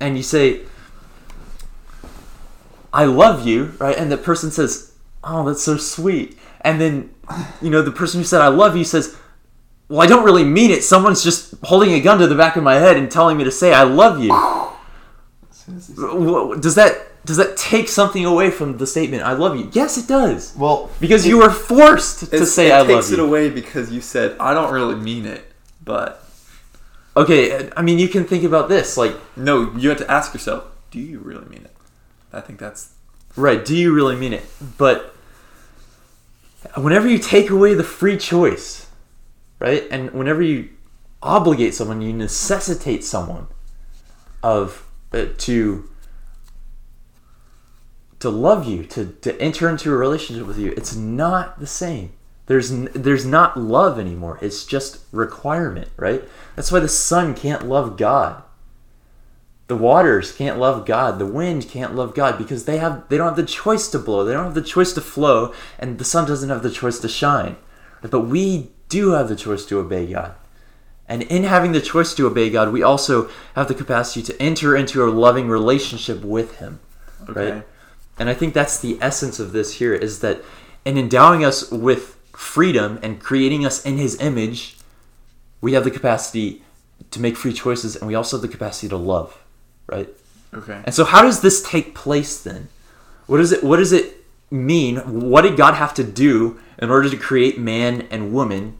and 0.00 0.16
you 0.16 0.22
say, 0.22 0.60
I 2.92 3.04
love 3.04 3.46
you, 3.46 3.74
right? 3.78 3.96
And 3.96 4.12
the 4.12 4.16
person 4.16 4.50
says, 4.50 4.94
Oh, 5.24 5.46
that's 5.46 5.62
so 5.62 5.76
sweet. 5.76 6.36
And 6.62 6.80
then, 6.80 7.14
you 7.60 7.70
know, 7.70 7.82
the 7.82 7.92
person 7.92 8.20
who 8.20 8.24
said, 8.24 8.40
I 8.40 8.48
love 8.48 8.76
you 8.76 8.84
says, 8.84 9.16
Well, 9.88 10.00
I 10.00 10.06
don't 10.06 10.24
really 10.24 10.44
mean 10.44 10.70
it. 10.70 10.84
Someone's 10.84 11.22
just 11.22 11.54
holding 11.64 11.92
a 11.92 12.00
gun 12.00 12.18
to 12.18 12.26
the 12.26 12.34
back 12.34 12.56
of 12.56 12.62
my 12.62 12.74
head 12.74 12.96
and 12.96 13.10
telling 13.10 13.36
me 13.36 13.44
to 13.44 13.50
say, 13.50 13.72
I 13.72 13.82
love 13.82 14.22
you. 14.22 14.30
Wh- 15.66 16.58
Does 16.60 16.74
that. 16.74 17.08
Does 17.24 17.36
that 17.36 17.56
take 17.56 17.88
something 17.88 18.24
away 18.24 18.50
from 18.50 18.78
the 18.78 18.86
statement 18.86 19.22
"I 19.22 19.32
love 19.34 19.56
you"? 19.56 19.68
Yes, 19.72 19.96
it 19.96 20.08
does. 20.08 20.54
Well, 20.56 20.90
Because 21.00 21.24
you 21.26 21.38
were 21.38 21.50
forced 21.50 22.30
to 22.30 22.44
say 22.46 22.68
it 22.68 22.72
"I 22.74 22.78
takes 22.84 23.10
love 23.10 23.12
it 23.12 23.22
you." 23.22 23.24
away 23.24 23.48
because 23.48 23.92
you 23.92 24.00
said 24.00 24.36
I 24.40 24.54
don't 24.54 24.72
really 24.72 24.96
mean 24.96 25.24
it, 25.26 25.44
but 25.84 26.18
Okay, 27.16 27.70
I 27.76 27.82
mean, 27.82 27.98
you 27.98 28.08
can 28.08 28.24
think 28.24 28.42
about 28.42 28.68
this. 28.70 28.96
Like, 28.96 29.14
no, 29.36 29.70
you 29.76 29.90
have 29.90 29.98
to 29.98 30.10
ask 30.10 30.32
yourself, 30.32 30.64
do 30.90 30.98
you 30.98 31.18
really 31.18 31.44
mean 31.44 31.60
it? 31.66 31.76
I 32.32 32.40
think 32.40 32.58
that's 32.58 32.94
right, 33.36 33.62
do 33.62 33.76
you 33.76 33.92
really 33.92 34.16
mean 34.16 34.32
it? 34.32 34.44
But 34.78 35.14
whenever 36.74 37.06
you 37.08 37.18
take 37.18 37.50
away 37.50 37.74
the 37.74 37.84
free 37.84 38.16
choice, 38.16 38.86
right, 39.58 39.84
and 39.90 40.10
whenever 40.12 40.40
you 40.42 40.70
obligate 41.22 41.74
someone, 41.74 42.00
you 42.00 42.12
necessitate 42.14 43.04
someone 43.04 43.46
of 44.42 44.86
uh, 45.12 45.26
to 45.38 45.88
to 48.22 48.30
love 48.30 48.68
you, 48.68 48.84
to, 48.84 49.06
to 49.06 49.40
enter 49.40 49.68
into 49.68 49.92
a 49.92 49.96
relationship 49.96 50.46
with 50.46 50.56
you. 50.56 50.70
It's 50.76 50.94
not 50.94 51.58
the 51.58 51.66
same. 51.66 52.12
There's 52.46 52.70
there's 52.70 53.26
not 53.26 53.56
love 53.56 53.98
anymore. 53.98 54.38
It's 54.40 54.64
just 54.64 55.00
requirement, 55.10 55.88
right? 55.96 56.22
That's 56.54 56.70
why 56.70 56.80
the 56.80 56.88
sun 56.88 57.34
can't 57.34 57.68
love 57.68 57.96
God. 57.96 58.42
The 59.66 59.76
waters 59.76 60.32
can't 60.36 60.58
love 60.58 60.86
God. 60.86 61.18
The 61.18 61.26
wind 61.26 61.68
can't 61.68 61.94
love 61.94 62.14
God 62.14 62.38
because 62.38 62.64
they 62.64 62.78
have 62.78 63.08
they 63.08 63.16
don't 63.16 63.28
have 63.28 63.36
the 63.36 63.44
choice 63.44 63.88
to 63.88 63.98
blow. 63.98 64.24
They 64.24 64.34
don't 64.34 64.44
have 64.44 64.54
the 64.54 64.62
choice 64.62 64.92
to 64.92 65.00
flow, 65.00 65.54
and 65.78 65.98
the 65.98 66.04
sun 66.04 66.26
doesn't 66.26 66.50
have 66.50 66.62
the 66.62 66.70
choice 66.70 66.98
to 67.00 67.08
shine. 67.08 67.56
But 68.02 68.20
we 68.20 68.70
do 68.88 69.12
have 69.12 69.28
the 69.28 69.36
choice 69.36 69.64
to 69.66 69.78
obey 69.78 70.06
God. 70.12 70.34
And 71.08 71.22
in 71.22 71.44
having 71.44 71.72
the 71.72 71.80
choice 71.80 72.14
to 72.14 72.26
obey 72.26 72.48
God, 72.50 72.72
we 72.72 72.82
also 72.82 73.28
have 73.54 73.68
the 73.68 73.74
capacity 73.74 74.22
to 74.22 74.42
enter 74.42 74.76
into 74.76 75.04
a 75.04 75.10
loving 75.10 75.48
relationship 75.48 76.22
with 76.22 76.56
Him. 76.56 76.80
okay. 77.28 77.52
Right? 77.52 77.66
And 78.18 78.28
I 78.28 78.34
think 78.34 78.54
that's 78.54 78.78
the 78.78 78.98
essence 79.00 79.40
of 79.40 79.52
this 79.52 79.74
here 79.74 79.94
is 79.94 80.20
that 80.20 80.42
in 80.84 80.96
endowing 80.96 81.44
us 81.44 81.70
with 81.70 82.18
freedom 82.32 82.98
and 83.02 83.20
creating 83.20 83.66
us 83.66 83.84
in 83.84 83.98
His 83.98 84.20
image, 84.20 84.76
we 85.60 85.72
have 85.72 85.84
the 85.84 85.90
capacity 85.90 86.62
to 87.10 87.20
make 87.20 87.36
free 87.36 87.52
choices 87.52 87.96
and 87.96 88.06
we 88.06 88.14
also 88.14 88.36
have 88.36 88.42
the 88.42 88.48
capacity 88.48 88.88
to 88.88 88.96
love. 88.96 89.42
Right? 89.86 90.08
Okay. 90.54 90.82
And 90.84 90.94
so 90.94 91.04
how 91.04 91.22
does 91.22 91.40
this 91.40 91.62
take 91.62 91.94
place 91.94 92.42
then? 92.42 92.68
What 93.26 93.38
does 93.38 93.52
it 93.52 93.64
what 93.64 93.78
does 93.78 93.92
it 93.92 94.24
mean? 94.50 94.96
What 94.98 95.42
did 95.42 95.56
God 95.56 95.74
have 95.74 95.94
to 95.94 96.04
do 96.04 96.60
in 96.78 96.90
order 96.90 97.08
to 97.08 97.16
create 97.16 97.58
man 97.58 98.06
and 98.10 98.32
woman 98.32 98.78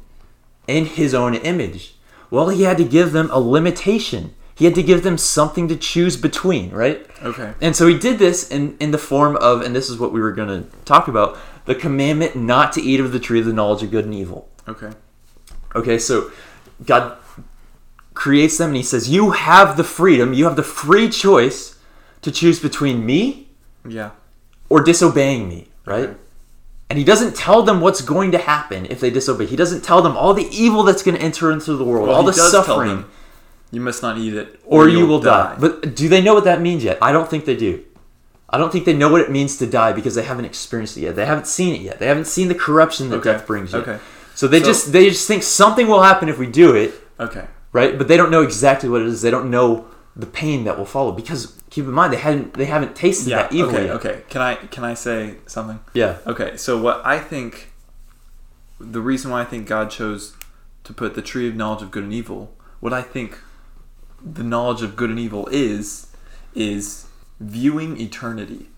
in 0.66 0.86
his 0.86 1.14
own 1.14 1.34
image? 1.34 1.91
Well, 2.32 2.48
he 2.48 2.62
had 2.62 2.78
to 2.78 2.84
give 2.84 3.12
them 3.12 3.28
a 3.30 3.38
limitation. 3.38 4.34
He 4.54 4.64
had 4.64 4.74
to 4.76 4.82
give 4.82 5.02
them 5.02 5.18
something 5.18 5.68
to 5.68 5.76
choose 5.76 6.16
between, 6.16 6.70
right? 6.70 7.06
Okay. 7.22 7.52
And 7.60 7.76
so 7.76 7.86
he 7.86 7.98
did 7.98 8.18
this 8.18 8.50
in, 8.50 8.74
in 8.80 8.90
the 8.90 8.96
form 8.96 9.36
of, 9.36 9.60
and 9.60 9.76
this 9.76 9.90
is 9.90 9.98
what 9.98 10.12
we 10.14 10.20
were 10.22 10.32
going 10.32 10.48
to 10.48 10.66
talk 10.86 11.08
about, 11.08 11.38
the 11.66 11.74
commandment 11.74 12.34
not 12.34 12.72
to 12.72 12.80
eat 12.80 13.00
of 13.00 13.12
the 13.12 13.20
tree 13.20 13.40
of 13.40 13.44
the 13.44 13.52
knowledge 13.52 13.82
of 13.82 13.90
good 13.90 14.06
and 14.06 14.14
evil. 14.14 14.48
Okay. 14.66 14.92
Okay, 15.74 15.98
so 15.98 16.30
God 16.86 17.18
creates 18.14 18.56
them 18.56 18.68
and 18.68 18.76
he 18.76 18.82
says, 18.82 19.10
You 19.10 19.32
have 19.32 19.76
the 19.76 19.84
freedom, 19.84 20.32
you 20.32 20.44
have 20.46 20.56
the 20.56 20.62
free 20.62 21.10
choice 21.10 21.78
to 22.22 22.32
choose 22.32 22.60
between 22.60 23.04
me 23.04 23.48
Yeah. 23.86 24.12
or 24.70 24.80
disobeying 24.82 25.50
me, 25.50 25.68
right? 25.84 26.08
Okay. 26.08 26.18
And 26.92 26.98
he 26.98 27.06
doesn't 27.06 27.34
tell 27.34 27.62
them 27.62 27.80
what's 27.80 28.02
going 28.02 28.32
to 28.32 28.38
happen 28.38 28.84
if 28.90 29.00
they 29.00 29.08
disobey. 29.08 29.46
He 29.46 29.56
doesn't 29.56 29.80
tell 29.82 30.02
them 30.02 30.14
all 30.14 30.34
the 30.34 30.46
evil 30.52 30.82
that's 30.82 31.02
going 31.02 31.16
to 31.16 31.22
enter 31.22 31.50
into 31.50 31.74
the 31.74 31.84
world, 31.84 32.06
Well, 32.08 32.16
all 32.18 32.22
he 32.22 32.26
the 32.26 32.32
suffering, 32.34 33.06
You 33.70 33.80
must 33.80 34.02
not 34.02 34.18
eat 34.18 34.34
it, 34.34 34.60
or 34.66 34.90
you 34.90 34.98
you'll 34.98 35.08
will 35.08 35.20
die. 35.20 35.56
But 35.58 35.94
do 35.94 36.06
they 36.10 36.20
know 36.20 36.34
what 36.34 36.44
that 36.44 36.60
means 36.60 36.84
yet? 36.84 36.98
I 37.00 37.10
don't 37.10 37.30
think 37.30 37.46
they 37.46 37.56
do. 37.56 37.82
I 38.50 38.58
don't 38.58 38.70
think 38.70 38.84
they 38.84 38.92
know 38.92 39.08
what 39.10 39.22
it 39.22 39.30
means 39.30 39.56
to 39.56 39.66
die 39.66 39.94
because 39.94 40.14
they 40.16 40.22
haven't 40.24 40.44
experienced 40.44 40.98
it 40.98 41.00
yet. 41.00 41.16
They 41.16 41.24
haven't 41.24 41.46
seen 41.46 41.74
it 41.74 41.80
yet. 41.80 41.98
They 41.98 42.08
haven't 42.08 42.26
seen 42.26 42.48
the 42.48 42.54
corruption 42.54 43.08
that 43.08 43.20
Okay. 43.20 43.32
death 43.32 43.46
brings 43.46 43.72
yet. 43.72 43.88
Okay. 43.88 43.98
So 44.34 44.46
they 44.46 44.60
So- 44.60 44.66
just 44.66 44.92
they 44.92 45.08
just 45.08 45.26
think 45.26 45.42
something 45.44 45.88
will 45.88 46.02
happen 46.02 46.28
if 46.28 46.38
we 46.38 46.46
do 46.46 46.74
it, 46.74 46.92
Okay. 47.18 47.44
right? 47.72 47.96
But 47.96 48.06
they 48.08 48.18
don't 48.18 48.30
know 48.30 48.42
exactly 48.42 48.90
what 48.90 49.00
it 49.00 49.06
is. 49.06 49.22
They 49.22 49.30
don't 49.30 49.48
know 49.50 49.86
the 50.14 50.26
pain 50.26 50.64
that 50.64 50.76
will 50.76 50.84
follow 50.84 51.10
because 51.12 51.58
keep 51.70 51.84
in 51.86 51.90
mind 51.92 52.12
they 52.12 52.18
hadn't 52.18 52.54
they 52.54 52.66
haven't 52.66 52.94
tasted 52.94 53.30
Yeah. 53.30 53.42
that 53.42 53.52
evil 53.52 53.70
okay. 53.74 53.86
yet. 53.86 53.96
Okay. 53.96 54.22
Can 54.28 54.42
I 54.42 54.54
can 54.56 54.84
I 54.84 54.94
say 54.94 55.36
something? 55.46 55.80
Yeah. 55.94 56.18
Okay, 56.26 56.56
so 56.56 56.80
what 56.80 57.00
I 57.04 57.18
think, 57.18 57.72
the 58.78 59.00
reason 59.00 59.30
why 59.30 59.40
I 59.40 59.44
think 59.44 59.66
God 59.66 59.90
chose 59.90 60.34
to 60.84 60.92
put 60.92 61.14
the 61.14 61.22
tree 61.22 61.48
of 61.48 61.54
knowledge 61.56 61.82
of 61.82 61.90
good 61.90 62.04
and 62.04 62.12
evil, 62.12 62.54
what 62.80 62.92
I 62.92 63.00
think 63.02 63.38
the 64.22 64.42
knowledge 64.42 64.82
of 64.82 64.96
good 64.96 65.10
and 65.10 65.18
evil 65.18 65.48
is, 65.50 66.08
is 66.54 67.06
viewing 67.40 68.00
eternity. 68.00 68.68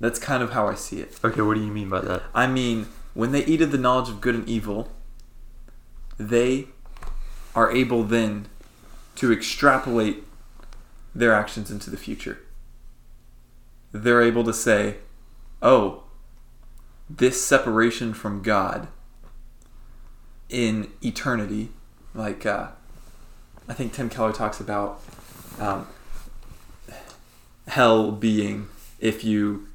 That's 0.00 0.18
kind 0.18 0.42
of 0.42 0.50
how 0.50 0.66
I 0.66 0.74
see 0.74 1.00
it. 1.00 1.18
Okay, 1.22 1.42
what 1.42 1.54
do 1.54 1.60
you 1.60 1.70
mean 1.70 1.88
by 1.88 2.00
that? 2.00 2.22
I 2.34 2.46
mean, 2.46 2.86
when 3.14 3.30
they 3.32 3.44
eat 3.44 3.60
of 3.60 3.70
the 3.70 3.78
knowledge 3.78 4.08
of 4.08 4.20
good 4.20 4.34
and 4.34 4.48
evil, 4.48 4.90
they 6.18 6.68
are 7.54 7.70
able 7.70 8.02
then 8.02 8.46
to 9.16 9.32
extrapolate 9.32 10.24
their 11.14 11.32
actions 11.32 11.70
into 11.70 11.90
the 11.90 11.96
future. 11.96 12.38
They're 13.92 14.22
able 14.22 14.44
to 14.44 14.54
say, 14.54 14.96
oh, 15.60 16.04
this 17.08 17.44
separation 17.44 18.14
from 18.14 18.42
God 18.42 18.88
in 20.48 20.90
eternity, 21.02 21.70
like 22.14 22.46
uh, 22.46 22.68
I 23.68 23.74
think 23.74 23.92
Tim 23.92 24.08
Keller 24.08 24.32
talks 24.32 24.60
about 24.60 25.02
um, 25.58 25.86
hell 27.68 28.12
being 28.12 28.68
if 28.98 29.24
you 29.24 29.68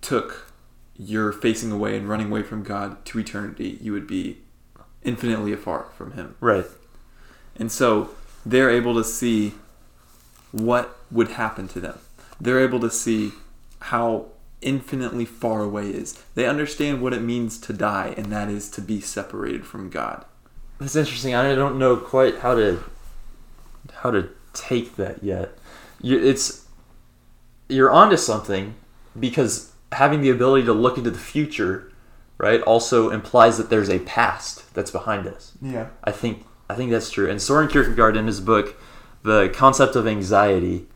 took 0.00 0.52
your 0.96 1.32
facing 1.32 1.70
away 1.70 1.96
and 1.96 2.08
running 2.08 2.28
away 2.28 2.42
from 2.42 2.62
God 2.62 3.04
to 3.06 3.18
eternity, 3.18 3.78
you 3.80 3.92
would 3.92 4.06
be 4.06 4.38
infinitely 5.02 5.52
afar 5.52 5.86
from 5.96 6.12
Him. 6.12 6.34
Right. 6.40 6.66
And 7.56 7.70
so 7.70 8.10
they're 8.48 8.70
able 8.70 8.94
to 8.94 9.04
see 9.04 9.52
what 10.52 10.96
would 11.10 11.32
happen 11.32 11.68
to 11.68 11.80
them. 11.80 11.98
They're 12.40 12.60
able 12.60 12.80
to 12.80 12.90
see 12.90 13.32
how 13.80 14.26
infinitely 14.62 15.26
far 15.26 15.62
away 15.62 15.90
is. 15.90 16.22
They 16.34 16.46
understand 16.46 17.02
what 17.02 17.12
it 17.12 17.20
means 17.20 17.58
to 17.58 17.72
die, 17.72 18.14
and 18.16 18.32
that 18.32 18.48
is 18.48 18.70
to 18.70 18.80
be 18.80 19.00
separated 19.00 19.66
from 19.66 19.90
God. 19.90 20.24
That's 20.78 20.96
interesting. 20.96 21.34
I 21.34 21.54
don't 21.54 21.78
know 21.78 21.96
quite 21.96 22.38
how 22.38 22.54
to 22.54 22.82
how 23.96 24.10
to 24.10 24.30
take 24.52 24.96
that 24.96 25.22
yet. 25.22 25.58
You, 26.00 26.18
it's 26.18 26.66
you're 27.68 27.90
onto 27.90 28.16
something 28.16 28.76
because 29.18 29.72
having 29.92 30.22
the 30.22 30.30
ability 30.30 30.64
to 30.66 30.72
look 30.72 30.96
into 30.96 31.10
the 31.10 31.18
future, 31.18 31.92
right, 32.38 32.62
also 32.62 33.10
implies 33.10 33.58
that 33.58 33.68
there's 33.68 33.90
a 33.90 33.98
past 34.00 34.72
that's 34.74 34.90
behind 34.90 35.26
us. 35.26 35.52
Yeah. 35.60 35.88
I 36.04 36.12
think 36.12 36.44
I 36.68 36.74
think 36.74 36.90
that's 36.90 37.10
true. 37.10 37.30
And 37.30 37.40
Soren 37.40 37.68
Kierkegaard 37.68 38.16
in 38.16 38.26
his 38.26 38.40
book, 38.40 38.76
The 39.22 39.48
Concept 39.54 39.96
of 39.96 40.06
Anxiety, 40.06 40.86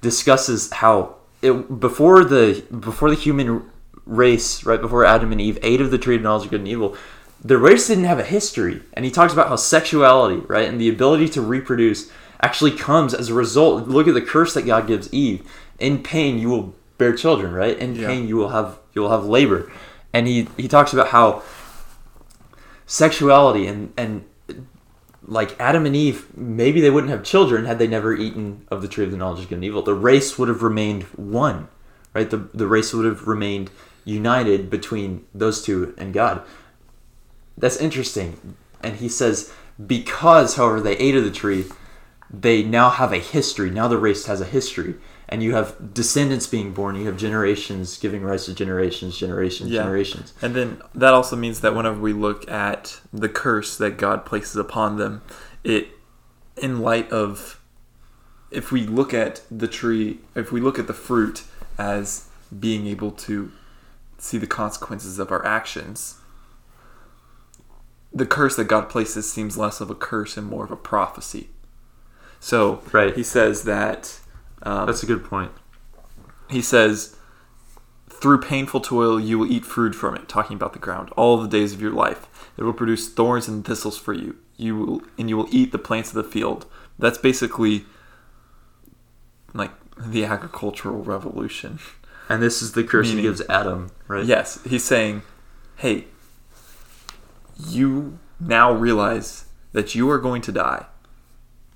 discusses 0.00 0.70
how 0.72 1.16
it 1.40 1.80
before 1.80 2.24
the 2.24 2.62
before 2.78 3.10
the 3.10 3.16
human 3.16 3.64
race, 4.04 4.64
right 4.64 4.80
before 4.80 5.04
Adam 5.04 5.32
and 5.32 5.40
Eve 5.40 5.58
ate 5.62 5.80
of 5.80 5.90
the 5.90 5.98
tree 5.98 6.16
of 6.16 6.22
knowledge 6.22 6.44
of 6.44 6.50
good 6.50 6.60
and 6.60 6.68
evil, 6.68 6.96
the 7.42 7.58
race 7.58 7.86
didn't 7.88 8.04
have 8.04 8.18
a 8.18 8.24
history. 8.24 8.82
And 8.92 9.04
he 9.04 9.10
talks 9.10 9.32
about 9.32 9.48
how 9.48 9.56
sexuality, 9.56 10.36
right, 10.46 10.68
and 10.68 10.80
the 10.80 10.88
ability 10.88 11.28
to 11.30 11.40
reproduce 11.40 12.10
actually 12.40 12.72
comes 12.72 13.14
as 13.14 13.28
a 13.28 13.34
result. 13.34 13.88
Look 13.88 14.08
at 14.08 14.14
the 14.14 14.20
curse 14.22 14.54
that 14.54 14.66
God 14.66 14.86
gives 14.86 15.12
Eve. 15.12 15.48
In 15.78 16.02
pain 16.02 16.38
you 16.38 16.48
will 16.50 16.74
bear 16.98 17.14
children, 17.14 17.52
right? 17.52 17.78
In 17.78 17.94
Yeah. 17.94 18.08
pain 18.08 18.28
you 18.28 18.36
will 18.36 18.50
have 18.50 18.78
you 18.92 19.02
will 19.02 19.10
have 19.10 19.24
labor. 19.24 19.70
And 20.12 20.26
he, 20.26 20.48
he 20.56 20.68
talks 20.68 20.92
about 20.92 21.08
how 21.08 21.42
sexuality 22.86 23.66
and, 23.66 23.92
and 23.96 24.24
like 25.24 25.58
Adam 25.60 25.86
and 25.86 25.94
Eve, 25.94 26.26
maybe 26.36 26.80
they 26.80 26.90
wouldn't 26.90 27.12
have 27.12 27.22
children 27.22 27.64
had 27.64 27.78
they 27.78 27.86
never 27.86 28.14
eaten 28.14 28.66
of 28.70 28.82
the 28.82 28.88
tree 28.88 29.04
of 29.04 29.10
the 29.10 29.16
knowledge 29.16 29.40
of 29.40 29.48
good 29.48 29.56
and 29.56 29.64
evil. 29.64 29.82
The 29.82 29.94
race 29.94 30.38
would 30.38 30.48
have 30.48 30.62
remained 30.62 31.04
one, 31.16 31.68
right? 32.14 32.28
The, 32.28 32.48
the 32.52 32.66
race 32.66 32.92
would 32.92 33.06
have 33.06 33.26
remained 33.26 33.70
united 34.04 34.68
between 34.68 35.24
those 35.32 35.62
two 35.62 35.94
and 35.96 36.12
God. 36.12 36.42
That's 37.56 37.76
interesting. 37.76 38.56
And 38.82 38.96
he 38.96 39.08
says, 39.08 39.52
because, 39.84 40.56
however, 40.56 40.80
they 40.80 40.96
ate 40.96 41.14
of 41.14 41.24
the 41.24 41.30
tree, 41.30 41.66
they 42.28 42.62
now 42.62 42.90
have 42.90 43.12
a 43.12 43.18
history. 43.18 43.70
Now 43.70 43.88
the 43.88 43.98
race 43.98 44.26
has 44.26 44.40
a 44.40 44.46
history. 44.46 44.94
And 45.32 45.42
you 45.42 45.54
have 45.54 45.94
descendants 45.94 46.46
being 46.46 46.72
born. 46.74 46.94
You 46.94 47.06
have 47.06 47.16
generations 47.16 47.96
giving 47.96 48.22
rise 48.22 48.44
to 48.44 48.54
generations, 48.54 49.16
generations, 49.16 49.70
Yeah. 49.70 49.80
generations. 49.80 50.34
And 50.42 50.54
then 50.54 50.82
that 50.94 51.14
also 51.14 51.36
means 51.36 51.60
that 51.62 51.74
whenever 51.74 51.98
we 51.98 52.12
look 52.12 52.46
at 52.50 53.00
the 53.14 53.30
curse 53.30 53.78
that 53.78 53.96
God 53.96 54.26
places 54.26 54.56
upon 54.56 54.98
them, 54.98 55.22
it, 55.64 55.88
in 56.58 56.80
light 56.80 57.10
of, 57.10 57.58
if 58.50 58.70
we 58.70 58.86
look 58.86 59.14
at 59.14 59.40
the 59.50 59.66
tree, 59.66 60.18
if 60.34 60.52
we 60.52 60.60
look 60.60 60.78
at 60.78 60.86
the 60.86 60.92
fruit 60.92 61.44
as 61.78 62.26
being 62.60 62.86
able 62.86 63.10
to 63.12 63.50
see 64.18 64.36
the 64.36 64.46
consequences 64.46 65.18
of 65.18 65.32
our 65.32 65.42
actions, 65.46 66.16
the 68.12 68.26
curse 68.26 68.56
that 68.56 68.64
God 68.64 68.90
places 68.90 69.32
seems 69.32 69.56
less 69.56 69.80
of 69.80 69.88
a 69.88 69.94
curse 69.94 70.36
and 70.36 70.46
more 70.46 70.64
of 70.64 70.70
a 70.70 70.76
prophecy. 70.76 71.48
So 72.38 72.82
Right. 72.92 73.16
he 73.16 73.22
says 73.22 73.62
that. 73.64 74.18
Um, 74.62 74.86
That's 74.86 75.02
a 75.02 75.06
good 75.06 75.24
point. 75.24 75.50
he 76.48 76.62
says, 76.62 77.16
through 78.08 78.40
painful 78.40 78.80
toil 78.80 79.18
you 79.18 79.38
will 79.38 79.50
eat 79.50 79.64
food 79.64 79.96
from 79.96 80.14
it, 80.14 80.28
talking 80.28 80.54
about 80.56 80.72
the 80.72 80.78
ground, 80.78 81.10
all 81.16 81.36
the 81.38 81.48
days 81.48 81.72
of 81.72 81.80
your 81.82 81.90
life. 81.90 82.26
It 82.56 82.62
will 82.62 82.72
produce 82.72 83.08
thorns 83.08 83.48
and 83.48 83.64
thistles 83.64 83.98
for 83.98 84.12
you. 84.12 84.36
You 84.56 84.76
will 84.76 85.02
and 85.18 85.28
you 85.28 85.36
will 85.36 85.48
eat 85.50 85.72
the 85.72 85.78
plants 85.78 86.10
of 86.10 86.14
the 86.14 86.22
field. 86.24 86.66
That's 86.98 87.18
basically 87.18 87.84
like 89.54 89.72
the 89.98 90.24
agricultural 90.24 91.02
revolution. 91.02 91.78
And 92.28 92.42
this 92.42 92.62
is 92.62 92.72
the 92.72 92.84
curse 92.84 93.10
he 93.10 93.22
gives 93.22 93.40
Adam, 93.48 93.90
right? 94.06 94.24
Yes, 94.24 94.60
he's 94.64 94.84
saying, 94.84 95.22
"Hey, 95.76 96.06
you 97.68 98.18
now 98.38 98.72
realize 98.72 99.46
that 99.72 99.94
you 99.94 100.08
are 100.10 100.18
going 100.18 100.42
to 100.42 100.52
die 100.52 100.86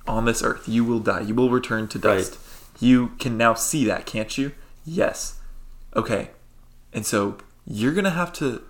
on 0.06 0.24
this 0.24 0.42
earth. 0.42 0.68
You 0.68 0.84
will 0.84 1.00
die. 1.00 1.20
You 1.22 1.34
will 1.34 1.50
return 1.50 1.88
to 1.88 1.98
Right. 1.98 2.38
You 2.78 3.08
can 3.18 3.36
now 3.36 3.54
see 3.54 3.84
that, 3.84 4.06
can't 4.06 4.36
you? 4.36 4.52
Yes. 4.84 5.40
Okay. 5.94 6.30
And 6.92 7.04
so 7.06 7.38
you're 7.66 7.92
going 7.92 8.04
to 8.04 8.10
have 8.10 8.32
to 8.34 8.62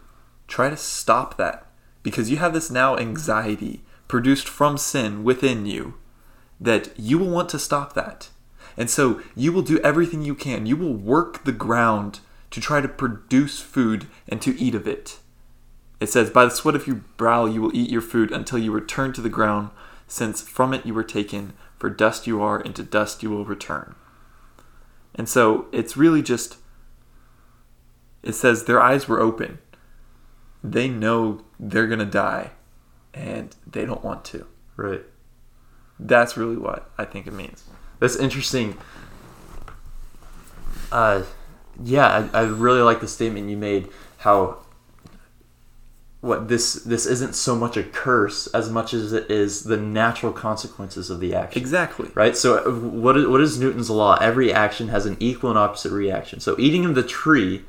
try 0.49 0.71
to 0.71 0.77
stop 0.77 1.37
that 1.37 1.66
because 2.03 2.31
you 2.31 2.37
have 2.37 2.53
this 2.53 2.71
now 2.71 2.97
anxiety 2.97 3.83
produced 4.09 4.49
from 4.49 4.79
sin 4.79 5.25
within 5.25 5.66
you 5.66 5.95
that 6.61 6.90
you 6.99 7.19
will 7.19 7.29
want 7.29 7.49
to 7.51 7.59
stop 7.59 7.95
that. 7.95 8.31
And 8.77 8.88
so 8.88 9.21
you 9.35 9.53
will 9.53 9.62
do 9.62 9.79
everything 9.81 10.23
you 10.23 10.35
can. 10.35 10.66
You 10.66 10.77
will 10.77 10.95
work 10.95 11.45
the 11.45 11.53
ground 11.53 12.21
to 12.51 12.61
try 12.61 12.81
to 12.81 12.88
produce 12.88 13.61
food 13.61 14.07
and 14.29 14.40
to 14.42 14.59
eat 14.59 14.75
of 14.75 14.87
it. 14.87 15.19
It 16.01 16.09
says, 16.09 16.31
By 16.31 16.45
the 16.45 16.51
sweat 16.51 16.75
of 16.75 16.87
your 16.87 17.03
brow 17.16 17.47
you 17.47 17.61
will 17.61 17.75
eat 17.75 17.90
your 17.90 18.03
food 18.03 18.31
until 18.31 18.59
you 18.59 18.71
return 18.71 19.12
to 19.14 19.21
the 19.21 19.29
ground, 19.29 19.71
since 20.07 20.42
from 20.42 20.73
it 20.73 20.87
you 20.87 20.95
were 20.95 21.05
taken, 21.05 21.55
for 21.79 21.91
dust 21.91 22.27
you 22.27 22.43
are, 22.43 22.59
and 22.59 22.75
to 22.77 22.83
dust 22.83 23.23
you 23.23 23.31
will 23.31 23.45
return. 23.45 23.95
And 25.15 25.29
so 25.29 25.67
it's 25.73 25.97
really 25.97 26.23
just, 26.23 26.57
it 28.23 28.35
says, 28.35 28.65
Their 28.65 28.81
eyes 28.81 29.09
were 29.09 29.21
open. 29.21 29.59
They 30.62 30.89
know 30.89 31.43
they're 31.59 31.87
going 31.87 32.01
to 32.01 32.05
die, 32.05 32.51
and 33.15 33.55
they 33.67 33.85
don't 33.85 34.05
want 34.05 34.25
to. 34.27 34.47
Right. 34.77 35.05
That's 35.99 36.37
really 36.37 36.57
what 36.57 36.91
I 36.99 37.05
think 37.05 37.27
it 37.27 37.33
means. 37.33 37.65
That's 37.99 38.17
interesting. 38.17 38.77
Uh, 40.93 41.23
yeah, 41.83 42.29
I, 42.33 42.41
I 42.41 42.43
really 42.43 42.83
like 42.83 43.01
the 43.01 43.09
statement 43.09 43.49
you 43.49 43.57
made. 43.57 43.89
How 44.19 44.65
what 46.27 46.49
this 46.49 46.75
this 46.75 47.07
isn't 47.07 47.35
so 47.35 47.55
much 47.55 47.77
a 47.77 47.83
curse 47.83 48.47
as 48.49 48.69
much 48.69 48.93
as 48.93 49.12
it 49.12 49.31
is 49.31 49.65
the 49.65 49.77
natural 49.77 50.33
consequences 50.33 51.09
of 51.09 51.21
the 51.21 51.35
action. 51.35 51.61
Exactly. 51.61 52.11
Right. 52.15 52.37
So 52.37 52.59
uh, 52.59 52.71
what 52.71 53.17
is, 53.17 53.27
what 53.27 53.41
is 53.41 53.59
Newton's 53.59 53.89
law? 53.89 54.17
Every 54.17 54.53
action 54.53 54.89
has 54.89 55.07
an 55.07 55.17
equal 55.21 55.51
and 55.51 55.59
opposite 55.59 55.93
reaction. 55.93 56.41
So 56.41 56.57
eating 56.59 56.85
of 56.85 56.95
the 56.95 57.03
tree, 57.03 57.65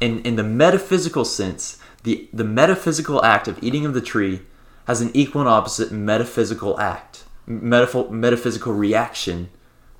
in 0.00 0.20
in 0.22 0.36
the 0.36 0.42
metaphysical 0.42 1.24
sense, 1.24 1.78
the 2.02 2.28
the 2.32 2.44
metaphysical 2.44 3.24
act 3.24 3.48
of 3.48 3.62
eating 3.62 3.84
of 3.84 3.94
the 3.94 4.00
tree 4.00 4.40
has 4.86 5.00
an 5.00 5.10
equal 5.14 5.42
and 5.42 5.50
opposite 5.50 5.92
metaphysical 5.92 6.80
act, 6.80 7.24
metaph- 7.46 8.10
metaphysical 8.10 8.72
reaction 8.72 9.50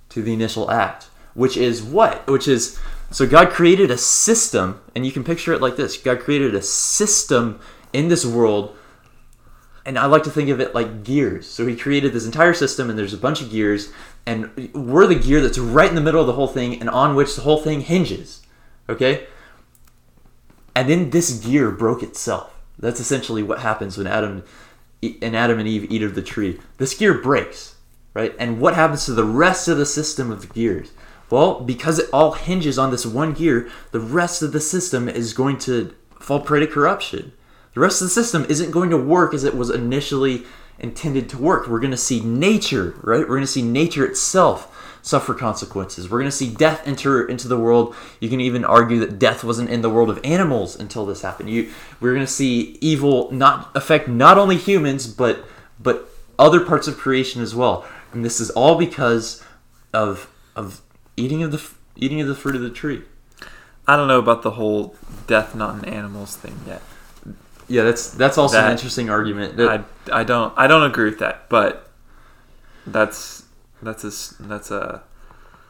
to 0.09 0.23
the 0.23 0.33
initial 0.33 0.71
act, 0.71 1.09
which 1.35 1.57
is 1.57 1.83
what? 1.83 2.27
Which 2.27 2.49
is 2.49 2.79
so 3.11 3.27
God 3.27 3.51
created 3.51 3.91
a 3.91 3.99
system, 3.99 4.81
and 4.95 5.05
you 5.07 5.13
can 5.13 5.25
picture 5.25 5.53
it 5.53 5.61
like 5.61 5.77
this: 5.77 5.97
God 5.97 6.21
created 6.21 6.55
a 6.55 6.63
system 6.63 7.61
in 7.93 8.09
this 8.09 8.25
world 8.25 8.77
and 9.89 9.99
I 9.99 10.05
like 10.05 10.25
to 10.25 10.31
think 10.31 10.51
of 10.51 10.61
it 10.61 10.75
like 10.75 11.03
gears. 11.03 11.49
So 11.49 11.67
he 11.67 11.75
created 11.75 12.13
this 12.13 12.27
entire 12.27 12.53
system, 12.53 12.91
and 12.91 12.99
there's 12.99 13.15
a 13.15 13.19
bunch 13.19 13.41
of 13.41 13.51
gears, 13.51 13.91
and 14.27 14.51
we're 14.75 15.07
the 15.07 15.15
gear 15.15 15.41
that's 15.41 15.59
right 15.59 15.89
in 15.89 15.95
the 15.95 16.03
middle 16.03 16.21
of 16.21 16.27
the 16.27 16.35
whole 16.35 16.47
thing, 16.47 16.79
and 16.79 16.91
on 16.91 17.17
which 17.17 17.35
the 17.35 17.41
whole 17.41 17.57
thing 17.57 17.81
hinges. 17.81 18.43
Okay? 18.91 19.27
And 20.77 20.91
then 20.91 21.09
this 21.09 21.43
gear 21.43 21.71
broke 21.71 22.03
itself. 22.03 22.55
That's 22.79 23.01
essentially 23.01 23.43
what 23.43 23.61
happens 23.61 23.97
when 23.97 24.07
Adam 24.07 24.45
and 25.03 25.35
Adam 25.35 25.59
and 25.59 25.67
Eve 25.67 25.91
eat 25.91 26.03
of 26.03 26.15
the 26.15 26.23
tree. 26.23 26.61
This 26.77 26.93
gear 26.93 27.15
breaks, 27.15 27.77
right? 28.13 28.35
And 28.39 28.61
what 28.61 28.75
happens 28.75 29.07
to 29.07 29.15
the 29.15 29.25
rest 29.25 29.69
of 29.69 29.79
the 29.79 29.87
system 29.87 30.31
of 30.31 30.53
gears? 30.53 30.93
Well, 31.31 31.61
because 31.61 31.99
it 31.99 32.11
all 32.13 32.33
hinges 32.33 32.79
on 32.79 32.91
this 32.91 33.07
one 33.07 33.33
gear, 33.33 33.71
the 33.93 34.01
rest 34.01 34.43
of 34.43 34.53
the 34.53 34.61
system 34.61 35.09
is 35.09 35.33
going 35.33 35.57
to 35.61 35.95
fall 36.21 36.41
prey 36.41 36.61
to 36.61 36.67
corruption. 36.67 37.33
The 37.75 37.81
rest 37.81 38.01
of 38.01 38.07
the 38.07 38.15
system 38.15 38.47
isn't 38.49 38.71
going 38.71 38.91
to 38.91 38.97
work 38.97 39.35
as 39.35 39.45
it 39.45 39.57
was 39.57 39.71
initially 39.71 40.45
intended 40.79 41.29
to 41.31 41.39
work. 41.39 41.69
We're 41.69 41.81
going 41.81 41.91
to 41.91 41.97
see 41.97 42.21
nature, 42.21 42.95
right? 43.03 43.21
We're 43.21 43.27
going 43.27 43.41
to 43.43 43.47
see 43.47 43.63
nature 43.63 44.05
itself 44.05 44.75
suffer 45.03 45.33
consequences. 45.35 46.11
We're 46.11 46.19
going 46.19 46.31
to 46.31 46.37
see 46.37 46.53
death 46.53 46.87
enter 46.87 47.27
into 47.27 47.49
the 47.49 47.59
world. 47.59 47.95
You 48.21 48.29
can 48.29 48.41
even 48.41 48.65
argue 48.65 49.01
that 49.01 49.19
death 49.19 49.43
wasn't 49.43 49.71
in 49.71 49.81
the 49.81 49.91
world 49.91 50.11
of 50.11 50.21
animals 50.25 50.77
until 50.77 51.07
this 51.07 51.23
happened. 51.23 51.51
You, 51.51 51.71
we're 52.01 52.15
going 52.15 52.27
to 52.27 52.33
see 52.33 52.79
evil 52.81 53.31
not 53.33 53.71
affect 53.75 54.09
not 54.09 54.39
only 54.39 54.57
humans 54.57 55.07
but 55.07 55.45
but 55.81 56.09
other 56.39 56.61
parts 56.61 56.89
of 56.89 56.99
creation 56.99 57.41
as 57.41 57.55
well. 57.55 57.87
And 58.13 58.25
this 58.25 58.41
is 58.41 58.51
all 58.51 58.77
because 58.77 59.43
of 59.93 60.31
of 60.55 60.83
eating 61.17 61.43
of 61.43 61.53
the 61.53 61.71
eating 61.97 62.21
of 62.21 62.29
the 62.29 62.35
fruit 62.35 62.57
of 62.57 62.63
the 62.63 62.71
tree. 62.71 63.03
I 63.87 63.97
don't 63.97 64.09
know 64.09 64.19
about 64.19 64.43
the 64.43 64.53
whole 64.53 64.95
death 65.27 65.55
not 65.55 65.79
in 65.79 65.85
animals 65.87 66.37
thing 66.37 66.61
yet. 66.67 66.83
Yeah, 67.69 67.83
that's 67.85 68.11
that's 68.11 68.39
also 68.39 68.59
an 68.59 68.71
interesting 68.73 69.11
argument. 69.11 69.57
That- 69.57 69.85
I, 70.11 70.21
I 70.21 70.25
don't 70.25 70.53
I 70.57 70.67
don't 70.67 70.85
agree 70.91 71.05
with 71.11 71.19
that, 71.21 71.49
but 71.49 71.91
that's 72.87 73.45
that's 73.83 74.05
a 74.05 74.43
that's 74.45 74.71
a 74.71 75.03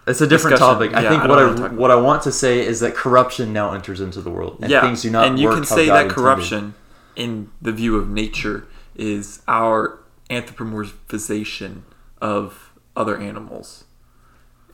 It's 0.06 0.20
a 0.20 0.26
different 0.26 0.56
discussion. 0.56 0.74
topic. 0.90 0.94
I 0.94 1.02
Yeah, 1.02 1.08
think 1.11 1.22
I 1.24 1.26
what 1.28 1.38
I 1.38 1.68
what 1.74 1.90
I 1.90 1.96
want 1.96 2.22
to 2.22 2.32
say 2.32 2.61
is 2.64 2.80
that 2.80 2.94
corruption 2.94 3.52
now 3.52 3.72
enters 3.72 4.00
into 4.00 4.20
the 4.22 4.30
world, 4.30 4.58
and 4.62 4.70
yeah, 4.70 4.80
things 4.80 5.02
do 5.02 5.11
not 5.11 5.26
and 5.26 5.38
you 5.38 5.50
can 5.50 5.64
say 5.64 5.87
God 5.87 5.94
that 5.94 6.02
intended. 6.02 6.14
corruption 6.14 6.74
in 7.16 7.50
the 7.61 7.72
view 7.72 7.96
of 7.96 8.08
nature 8.08 8.66
is 8.94 9.42
our 9.48 9.98
anthropomorphization 10.30 11.82
of 12.20 12.72
other 12.96 13.16
animals, 13.18 13.84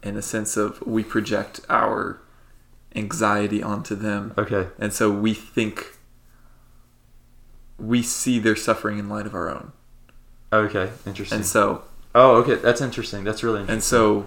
in 0.02 0.14
the 0.14 0.22
sense 0.22 0.56
of 0.56 0.80
we 0.86 1.02
project 1.02 1.60
our 1.68 2.20
anxiety 2.94 3.62
onto 3.62 3.94
them, 3.94 4.32
Okay, 4.38 4.68
and 4.78 4.92
so 4.92 5.10
we 5.10 5.34
think 5.34 5.93
we 7.86 8.02
see 8.02 8.38
their 8.38 8.56
suffering 8.56 8.98
in 8.98 9.08
light 9.08 9.26
of 9.26 9.34
our 9.34 9.48
own, 9.48 9.72
okay, 10.52 10.90
interesting. 11.06 11.36
and 11.36 11.46
so 11.46 11.82
oh, 12.14 12.36
okay, 12.36 12.54
that's 12.56 12.80
interesting. 12.80 13.24
That's 13.24 13.42
really 13.42 13.60
interesting. 13.60 13.74
And 13.74 13.82
so, 13.82 14.26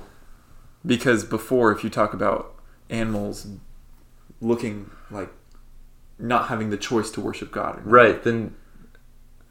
because 0.85 1.23
before, 1.23 1.71
if 1.71 1.83
you 1.83 1.89
talk 1.89 2.13
about 2.13 2.53
animals 2.89 3.47
looking 4.39 4.89
like 5.09 5.29
not 6.19 6.47
having 6.47 6.69
the 6.69 6.77
choice 6.77 7.09
to 7.11 7.21
worship 7.21 7.51
God, 7.51 7.77
or 7.77 7.81
not, 7.81 7.87
right 7.91 8.23
then, 8.23 8.55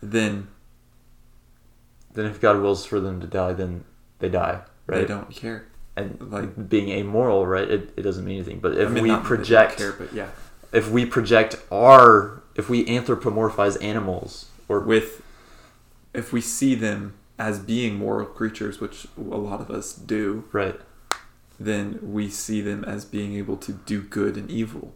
then 0.03 0.49
then 2.15 2.27
if 2.27 2.41
God 2.41 2.61
wills 2.61 2.85
for 2.87 2.99
them 2.99 3.21
to 3.21 3.27
die, 3.27 3.53
then 3.53 3.85
they 4.19 4.29
die. 4.29 4.63
Right. 4.87 5.01
they 5.01 5.07
don't 5.07 5.31
care. 5.31 5.67
and 5.97 6.19
like- 6.31 6.69
being 6.69 6.89
amoral, 6.91 7.47
right? 7.47 7.69
It, 7.69 7.93
it 7.97 8.03
doesn't 8.03 8.25
mean 8.25 8.37
anything. 8.37 8.61
But 8.61 8.77
if 8.79 8.89
I 8.89 8.91
mean, 8.91 9.03
we 9.03 9.09
not 9.11 9.23
that 9.23 9.29
they 9.29 9.37
don't 9.37 9.39
project, 9.39 9.79
care, 9.79 9.93
but 9.93 10.13
yeah, 10.13 10.29
if 10.73 10.91
we 10.91 11.05
project 11.07 11.57
our, 11.71 12.43
if 12.57 12.69
we 12.69 12.85
anthropomorphize 12.87 13.83
animals, 13.83 14.47
or 14.69 14.81
with 14.81 15.23
if 16.15 16.33
we 16.33 16.41
see 16.41 16.75
them 16.75 17.15
as 17.39 17.59
being 17.59 17.97
moral 17.97 18.27
creatures, 18.27 18.81
which 18.81 19.07
a 19.19 19.21
lot 19.21 19.61
of 19.61 19.71
us 19.71 19.93
do, 19.95 20.45
right, 20.53 20.81
then 21.61 21.99
we 22.03 22.29
see 22.31 22.61
them 22.61 22.85
as 22.85 23.05
being 23.05 23.35
able 23.35 23.57
to 23.59 23.73
do 23.73 24.01
good 24.01 24.37
and 24.37 24.51
evil, 24.51 24.95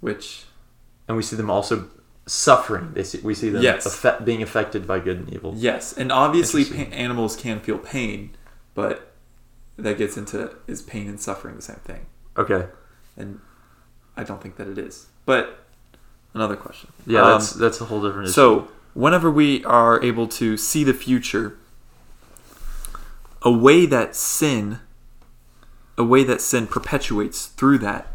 which 0.00 0.44
and 1.08 1.16
we 1.16 1.22
see 1.22 1.36
them 1.36 1.50
also 1.50 1.88
suffering. 2.26 2.92
They 2.94 3.02
see, 3.02 3.18
we 3.18 3.34
see 3.34 3.50
them 3.50 3.62
Yes. 3.62 4.06
being 4.24 4.42
affected 4.42 4.86
by 4.86 5.00
good 5.00 5.18
and 5.18 5.32
evil. 5.32 5.54
Yes, 5.56 5.92
and 5.92 6.12
obviously 6.12 6.64
pa- 6.64 6.90
animals 6.94 7.36
can 7.36 7.58
feel 7.60 7.78
pain, 7.78 8.30
but 8.74 9.12
that 9.76 9.98
gets 9.98 10.16
into 10.16 10.54
is 10.68 10.82
pain 10.82 11.08
and 11.08 11.20
suffering 11.20 11.56
the 11.56 11.62
same 11.62 11.80
thing? 11.84 12.06
Okay. 12.36 12.66
And 13.16 13.40
I 14.16 14.22
don't 14.24 14.40
think 14.40 14.56
that 14.56 14.68
it 14.68 14.78
is. 14.78 15.06
But 15.26 15.58
another 16.34 16.56
question. 16.56 16.90
Yeah, 17.06 17.22
Um, 17.22 17.30
that's 17.32 17.52
that's 17.52 17.80
a 17.80 17.84
whole 17.86 18.02
different 18.02 18.26
issue. 18.28 18.34
so 18.34 18.68
whenever 18.94 19.30
we 19.30 19.64
are 19.64 20.02
able 20.02 20.26
to 20.28 20.56
see 20.56 20.84
the 20.84 20.94
future, 20.94 21.56
a 23.42 23.50
way 23.50 23.86
that 23.86 24.14
sin, 24.14 24.78
a 25.98 26.04
way 26.04 26.24
that 26.24 26.40
sin 26.40 26.66
perpetuates 26.66 27.46
through 27.46 27.78
that, 27.78 28.06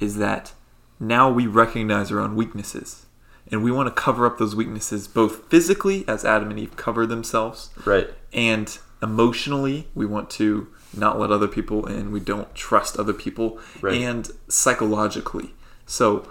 is 0.00 0.16
that 0.16 0.52
now 1.00 1.30
we 1.30 1.46
recognize 1.46 2.10
our 2.12 2.18
own 2.20 2.36
weaknesses. 2.36 3.06
And 3.50 3.62
we 3.62 3.70
want 3.70 3.94
to 3.94 4.02
cover 4.02 4.24
up 4.26 4.38
those 4.38 4.56
weaknesses 4.56 5.06
both 5.06 5.48
physically, 5.50 6.04
as 6.08 6.24
Adam 6.24 6.50
and 6.50 6.58
Eve 6.58 6.76
cover 6.76 7.06
themselves, 7.06 7.70
right, 7.84 8.08
and 8.32 8.78
emotionally 9.02 9.88
we 9.94 10.06
want 10.06 10.30
to 10.30 10.66
not 10.96 11.18
let 11.20 11.30
other 11.30 11.46
people 11.48 11.84
in 11.86 12.10
we 12.10 12.20
don't 12.20 12.54
trust 12.54 12.96
other 12.96 13.12
people 13.12 13.58
Right. 13.82 14.00
and 14.00 14.30
psychologically 14.48 15.52
so 15.84 16.26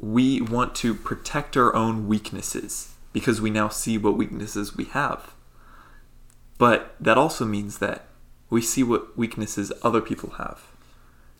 we 0.00 0.40
want 0.40 0.74
to 0.76 0.94
protect 0.94 1.56
our 1.56 1.74
own 1.74 2.06
weaknesses 2.06 2.94
because 3.12 3.40
we 3.40 3.50
now 3.50 3.68
see 3.68 3.98
what 3.98 4.16
weaknesses 4.16 4.76
we 4.76 4.84
have. 4.86 5.34
But 6.58 6.94
that 7.00 7.18
also 7.18 7.44
means 7.44 7.78
that 7.78 8.04
we 8.50 8.60
see 8.62 8.82
what 8.82 9.16
weaknesses 9.16 9.72
other 9.82 10.00
people 10.00 10.30
have. 10.38 10.62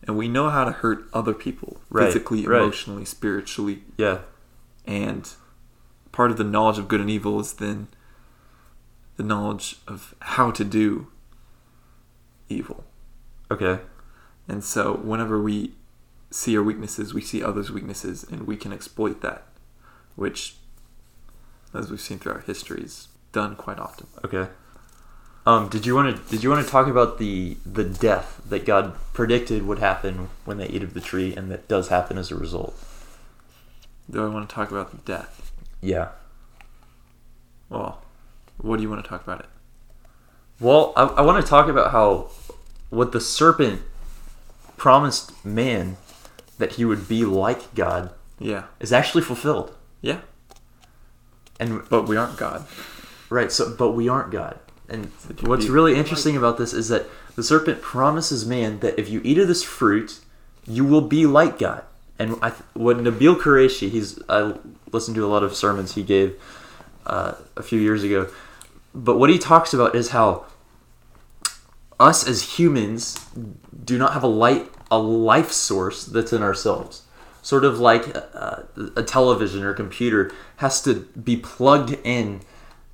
And 0.06 0.16
we 0.16 0.28
know 0.28 0.48
how 0.48 0.64
to 0.64 0.70
hurt 0.72 1.04
other 1.12 1.34
people 1.34 1.80
Right, 1.90 2.06
physically 2.06 2.46
right. 2.46 2.62
emotionally 2.62 3.04
spiritually. 3.04 3.82
Yeah, 3.96 4.20
and 4.86 5.28
part 6.12 6.30
of 6.30 6.36
the 6.36 6.44
knowledge 6.44 6.78
of 6.78 6.88
good 6.88 7.00
and 7.00 7.10
evil 7.10 7.40
is 7.40 7.54
then 7.54 7.88
the 9.16 9.22
knowledge 9.24 9.76
of 9.88 10.14
how 10.20 10.50
to 10.52 10.64
do 10.64 11.08
evil. 12.48 12.84
okay, 13.50 13.80
And 14.46 14.62
so 14.64 14.94
whenever 14.94 15.40
we 15.42 15.72
see 16.30 16.56
our 16.56 16.62
weaknesses, 16.62 17.14
we 17.14 17.20
see 17.20 17.42
others' 17.42 17.70
weaknesses 17.70 18.24
and 18.24 18.46
we 18.46 18.56
can 18.56 18.72
exploit 18.72 19.20
that, 19.22 19.44
which, 20.16 20.56
as 21.74 21.90
we've 21.90 22.00
seen 22.00 22.18
throughout 22.18 22.44
history, 22.44 22.82
is 22.82 23.08
done 23.32 23.56
quite 23.56 23.78
often. 23.78 24.06
okay. 24.24 24.48
Um, 25.46 25.70
did 25.70 25.86
you 25.86 25.94
want 25.94 26.14
to 26.14 26.30
did 26.30 26.42
you 26.42 26.50
want 26.50 26.62
to 26.62 26.70
talk 26.70 26.88
about 26.88 27.18
the 27.18 27.56
the 27.64 27.84
death 27.84 28.42
that 28.46 28.66
God 28.66 28.94
predicted 29.14 29.66
would 29.66 29.78
happen 29.78 30.28
when 30.44 30.58
they 30.58 30.66
eat 30.66 30.82
of 30.82 30.92
the 30.92 31.00
tree, 31.00 31.34
and 31.34 31.50
that 31.50 31.68
does 31.68 31.88
happen 31.88 32.18
as 32.18 32.30
a 32.30 32.34
result? 32.34 32.78
Do 34.10 34.22
I 34.22 34.28
want 34.28 34.46
to 34.46 34.54
talk 34.54 34.70
about 34.70 34.90
the 34.90 34.98
death? 34.98 35.52
Yeah. 35.80 36.08
Well, 37.70 38.02
what 38.58 38.76
do 38.76 38.82
you 38.82 38.90
want 38.90 39.02
to 39.02 39.08
talk 39.08 39.22
about 39.22 39.40
it? 39.40 39.46
Well, 40.60 40.92
I, 40.96 41.04
I 41.04 41.20
want 41.22 41.42
to 41.42 41.48
talk 41.48 41.68
about 41.68 41.92
how 41.92 42.30
what 42.90 43.12
the 43.12 43.20
serpent 43.20 43.80
promised 44.76 45.32
man 45.46 45.96
that 46.58 46.72
he 46.74 46.84
would 46.84 47.08
be 47.08 47.24
like 47.24 47.74
God 47.74 48.10
Yeah. 48.38 48.64
is 48.80 48.92
actually 48.92 49.22
fulfilled. 49.22 49.74
Yeah. 50.00 50.18
And 51.60 51.82
But 51.88 52.06
we 52.08 52.16
aren't 52.16 52.36
God. 52.36 52.66
right, 53.30 53.50
so 53.50 53.74
but 53.76 53.92
we 53.92 54.08
aren't 54.08 54.30
God. 54.30 54.58
And 54.88 55.10
what's 55.42 55.66
really 55.66 55.96
interesting 55.96 56.36
about 56.36 56.56
this 56.56 56.72
is 56.72 56.88
that 56.88 57.06
the 57.36 57.42
serpent 57.42 57.82
promises 57.82 58.46
man 58.46 58.80
that 58.80 58.98
if 58.98 59.08
you 59.08 59.20
eat 59.24 59.38
of 59.38 59.46
this 59.48 59.62
fruit, 59.62 60.20
you 60.66 60.84
will 60.84 61.02
be 61.02 61.26
like 61.26 61.58
God. 61.58 61.82
And 62.18 62.36
I, 62.42 62.50
th- 62.50 62.62
what 62.74 62.96
Nabeel 62.98 63.36
Qureshi, 63.38 63.90
he's 63.90 64.18
I 64.28 64.54
listened 64.90 65.14
to 65.16 65.24
a 65.24 65.28
lot 65.28 65.42
of 65.42 65.54
sermons 65.54 65.94
he 65.94 66.02
gave 66.02 66.40
uh, 67.06 67.34
a 67.56 67.62
few 67.62 67.78
years 67.80 68.02
ago, 68.02 68.28
but 68.94 69.18
what 69.18 69.30
he 69.30 69.38
talks 69.38 69.72
about 69.74 69.94
is 69.94 70.10
how 70.10 70.44
us 72.00 72.26
as 72.26 72.58
humans 72.58 73.18
do 73.84 73.98
not 73.98 74.12
have 74.14 74.22
a 74.22 74.28
light 74.28 74.70
a 74.90 74.98
life 74.98 75.52
source 75.52 76.04
that's 76.04 76.32
in 76.32 76.42
ourselves. 76.42 77.02
Sort 77.42 77.64
of 77.64 77.78
like 77.78 78.16
uh, 78.34 78.62
a 78.96 79.02
television 79.02 79.62
or 79.62 79.72
computer 79.72 80.32
has 80.56 80.82
to 80.82 80.94
be 81.22 81.36
plugged 81.36 81.98
in 82.04 82.40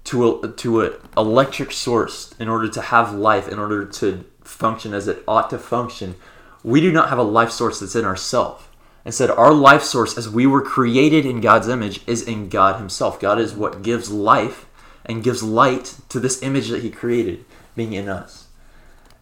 to 0.05 0.43
a 0.43 0.49
to 0.49 0.83
a 0.83 0.93
electric 1.17 1.73
source 1.73 2.35
in 2.39 2.49
order 2.49 2.69
to 2.69 2.83
have 2.83 3.15
life 3.15 3.49
in 3.49 3.59
order 3.59 3.85
to 3.87 4.25
function 4.43 4.93
as 4.93 5.09
it 5.09 5.25
ought 5.27 5.51
to 5.51 5.59
function. 5.59 6.15
We 6.63 6.81
do 6.81 6.93
not 6.93 7.09
have 7.09 7.19
a 7.19 7.23
life 7.23 7.51
source 7.51 7.81
that's 7.81 7.97
in 7.97 8.05
ourselves 8.05 8.65
instead 9.05 9.31
our 9.31 9.53
life 9.53 9.83
source 9.83 10.17
as 10.17 10.29
we 10.29 10.47
were 10.47 10.63
created 10.63 11.27
in 11.27 11.41
god's 11.41 11.69
image 11.69 12.01
is 12.07 12.23
in 12.23 12.49
god 12.49 12.77
himself. 12.77 13.19
God 13.21 13.39
is 13.39 13.55
what 13.55 13.83
gives 13.83 14.11
life 14.11 14.67
and 15.05 15.25
gives 15.25 15.43
light 15.43 15.97
to 16.09 16.21
this 16.21 16.43
image 16.43 16.69
that 16.69 16.83
he 16.83 16.91
created 16.91 17.45
being 17.75 17.93
in 17.93 18.09
us 18.09 18.44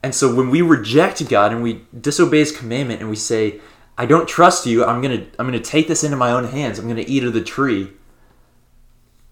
and 0.02 0.14
so 0.14 0.34
when 0.34 0.50
we 0.50 0.62
reject 0.62 1.26
God 1.28 1.52
and 1.52 1.62
we 1.62 1.84
disobey 1.98 2.38
his 2.38 2.52
commandment 2.52 3.00
and 3.00 3.08
we 3.08 3.16
say, 3.16 3.60
I 3.96 4.06
don't 4.06 4.28
trust 4.28 4.66
you, 4.66 4.84
I'm 4.84 5.00
gonna 5.00 5.26
I'm 5.38 5.46
gonna 5.46 5.60
take 5.60 5.88
this 5.88 6.02
into 6.02 6.16
my 6.16 6.32
own 6.32 6.44
hands, 6.44 6.78
I'm 6.78 6.88
gonna 6.88 7.04
eat 7.06 7.24
of 7.24 7.32
the 7.32 7.42
tree, 7.42 7.92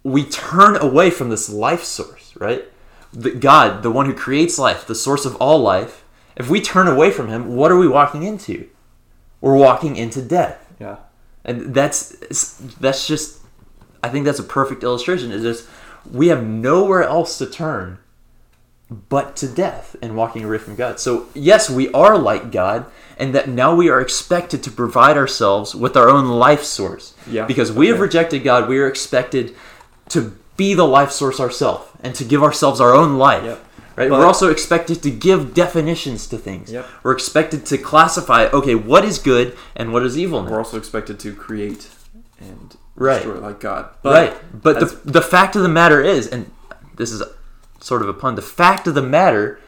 we 0.02 0.24
turn 0.24 0.76
away 0.76 1.11
from 1.11 1.28
this 1.28 1.48
life 1.48 1.85
source, 1.85 2.35
right? 2.37 2.64
The, 3.12 3.33
God, 3.33 3.83
the 3.83 3.90
one 3.90 4.06
who 4.06 4.14
creates 4.14 4.59
life, 4.59 4.87
the 4.87 4.94
source 4.94 5.26
of 5.26 5.35
all 5.37 5.59
life, 5.59 6.04
if 6.37 6.48
we 6.48 6.61
turn 6.61 6.87
away 6.87 7.11
from 7.11 7.28
him, 7.28 7.56
what 7.56 7.72
are 7.72 7.78
we 7.78 7.88
walking 7.88 8.22
into? 8.22 8.68
We're 9.40 9.56
walking 9.56 9.96
into 9.96 10.22
death. 10.22 10.72
Yeah. 10.78 10.98
And 11.44 11.74
that's 11.74 12.11
that's 12.78 13.06
just 13.06 13.40
I 14.02 14.09
think 14.09 14.24
that's 14.24 14.38
a 14.38 14.44
perfect 14.44 14.83
illustration. 14.85 15.33
Is 15.33 15.42
just 15.42 15.68
we 16.11 16.28
have 16.28 16.44
nowhere 16.44 17.02
else 17.02 17.38
to 17.38 17.46
turn 17.46 17.98
but 18.90 19.37
to 19.37 19.46
death 19.48 19.94
and 20.03 20.16
walking 20.16 20.44
away 20.44 20.59
from 20.59 20.74
God. 20.74 20.98
So 20.98 21.26
yes, 21.35 21.70
we 21.70 21.92
are 21.92 22.18
like 22.18 22.50
God, 22.50 22.87
and 23.16 23.35
that 23.35 23.48
now 23.48 23.74
we 23.74 23.88
are 23.88 24.00
expected 24.00 24.62
to 24.64 24.70
provide 24.70 25.16
ourselves 25.16 25.74
with 25.74 25.96
our 25.96 26.09
own 26.09 26.26
life 26.29 26.64
source. 26.64 27.14
Yeah, 27.29 27.46
Because 27.46 27.70
we 27.70 27.88
have 27.88 28.00
rejected 28.00 28.40
God, 28.42 28.68
we 28.68 28.79
are 28.81 28.88
expected 28.88 29.55
to 30.09 30.37
be 30.57 30.74
the 30.74 30.87
life 30.87 31.11
source 31.12 31.38
ourselves 31.38 31.87
and 32.03 32.14
to 32.16 32.24
give 32.24 32.42
ourselves 32.42 32.81
our 32.81 32.92
own 32.94 33.16
life. 33.18 33.44
Yep. 33.44 33.64
right? 33.96 34.09
But- 34.11 34.18
We're 34.18 34.26
also 34.26 34.50
expected 34.50 35.03
to 35.03 35.11
give 35.11 35.55
definitions 35.55 36.26
to 36.29 36.37
things. 36.38 36.72
Yep. 36.72 36.87
We're 37.03 37.12
expected 37.12 37.66
to 37.66 37.79
classify, 37.79 38.46
okay, 38.46 38.74
what 38.74 39.05
is 39.05 39.18
good 39.18 39.57
and 39.76 39.92
what 39.92 40.03
is 40.05 40.18
evil 40.18 40.42
now. 40.42 40.50
We're 40.50 40.59
also 40.59 40.79
expected 40.79 41.18
to 41.20 41.33
create 41.35 41.88
and 42.40 42.76
Right. 42.96 43.22
destroy 43.22 43.38
like 43.40 43.61
God. 43.61 43.90
right. 44.05 44.35
But 44.62 44.81
the, 44.81 45.00
the 45.05 45.22
fact 45.22 45.55
of 45.57 45.62
the 45.62 45.68
matter 45.68 46.00
is, 46.03 46.26
and 46.26 46.50
this 46.96 47.12
is 47.12 47.22
sort 47.81 48.03
of 48.03 48.09
a 48.09 48.14
pun, 48.14 48.35
the 48.35 48.43
fact 48.43 48.87
of 48.87 48.95
the 48.95 49.03
matter 49.03 49.61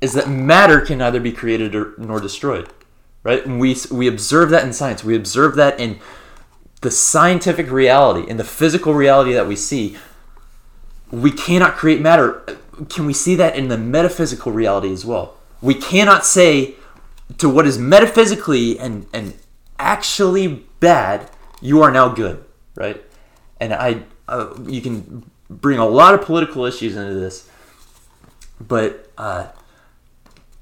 is 0.00 0.14
that 0.14 0.28
matter 0.28 0.80
can 0.80 0.98
neither 0.98 1.20
be 1.20 1.32
created 1.32 1.74
or, 1.74 1.94
nor 1.98 2.20
destroyed. 2.20 2.68
Right? 3.22 3.44
And 3.46 3.60
we, 3.60 3.76
we 3.90 4.08
observe 4.08 4.50
that 4.50 4.64
in 4.64 4.72
science. 4.72 5.04
We 5.04 5.14
observe 5.14 5.54
that 5.56 5.78
in 5.78 6.00
the 6.80 6.90
scientific 6.90 7.70
reality, 7.70 8.28
in 8.28 8.36
the 8.36 8.44
physical 8.44 8.94
reality 8.94 9.32
that 9.32 9.46
we 9.46 9.54
see. 9.54 9.96
We 11.10 11.30
cannot 11.30 11.76
create 11.76 12.00
matter. 12.00 12.58
Can 12.88 13.06
we 13.06 13.12
see 13.12 13.36
that 13.36 13.54
in 13.54 13.68
the 13.68 13.78
metaphysical 13.78 14.50
reality 14.50 14.92
as 14.92 15.04
well? 15.04 15.36
We 15.60 15.74
cannot 15.74 16.26
say 16.26 16.74
to 17.38 17.48
what 17.48 17.66
is 17.66 17.78
metaphysically 17.78 18.78
and, 18.78 19.06
and 19.12 19.34
actually 19.78 20.66
bad, 20.80 21.30
you 21.60 21.80
are 21.82 21.92
now 21.92 22.08
good, 22.08 22.44
right? 22.74 23.00
And 23.60 23.72
I, 23.72 24.02
uh, 24.26 24.54
you 24.66 24.80
can 24.80 25.30
bring 25.60 25.78
a 25.78 25.86
lot 25.86 26.14
of 26.14 26.22
political 26.22 26.64
issues 26.64 26.96
into 26.96 27.14
this, 27.14 27.48
but 28.60 29.10
uh, 29.18 29.48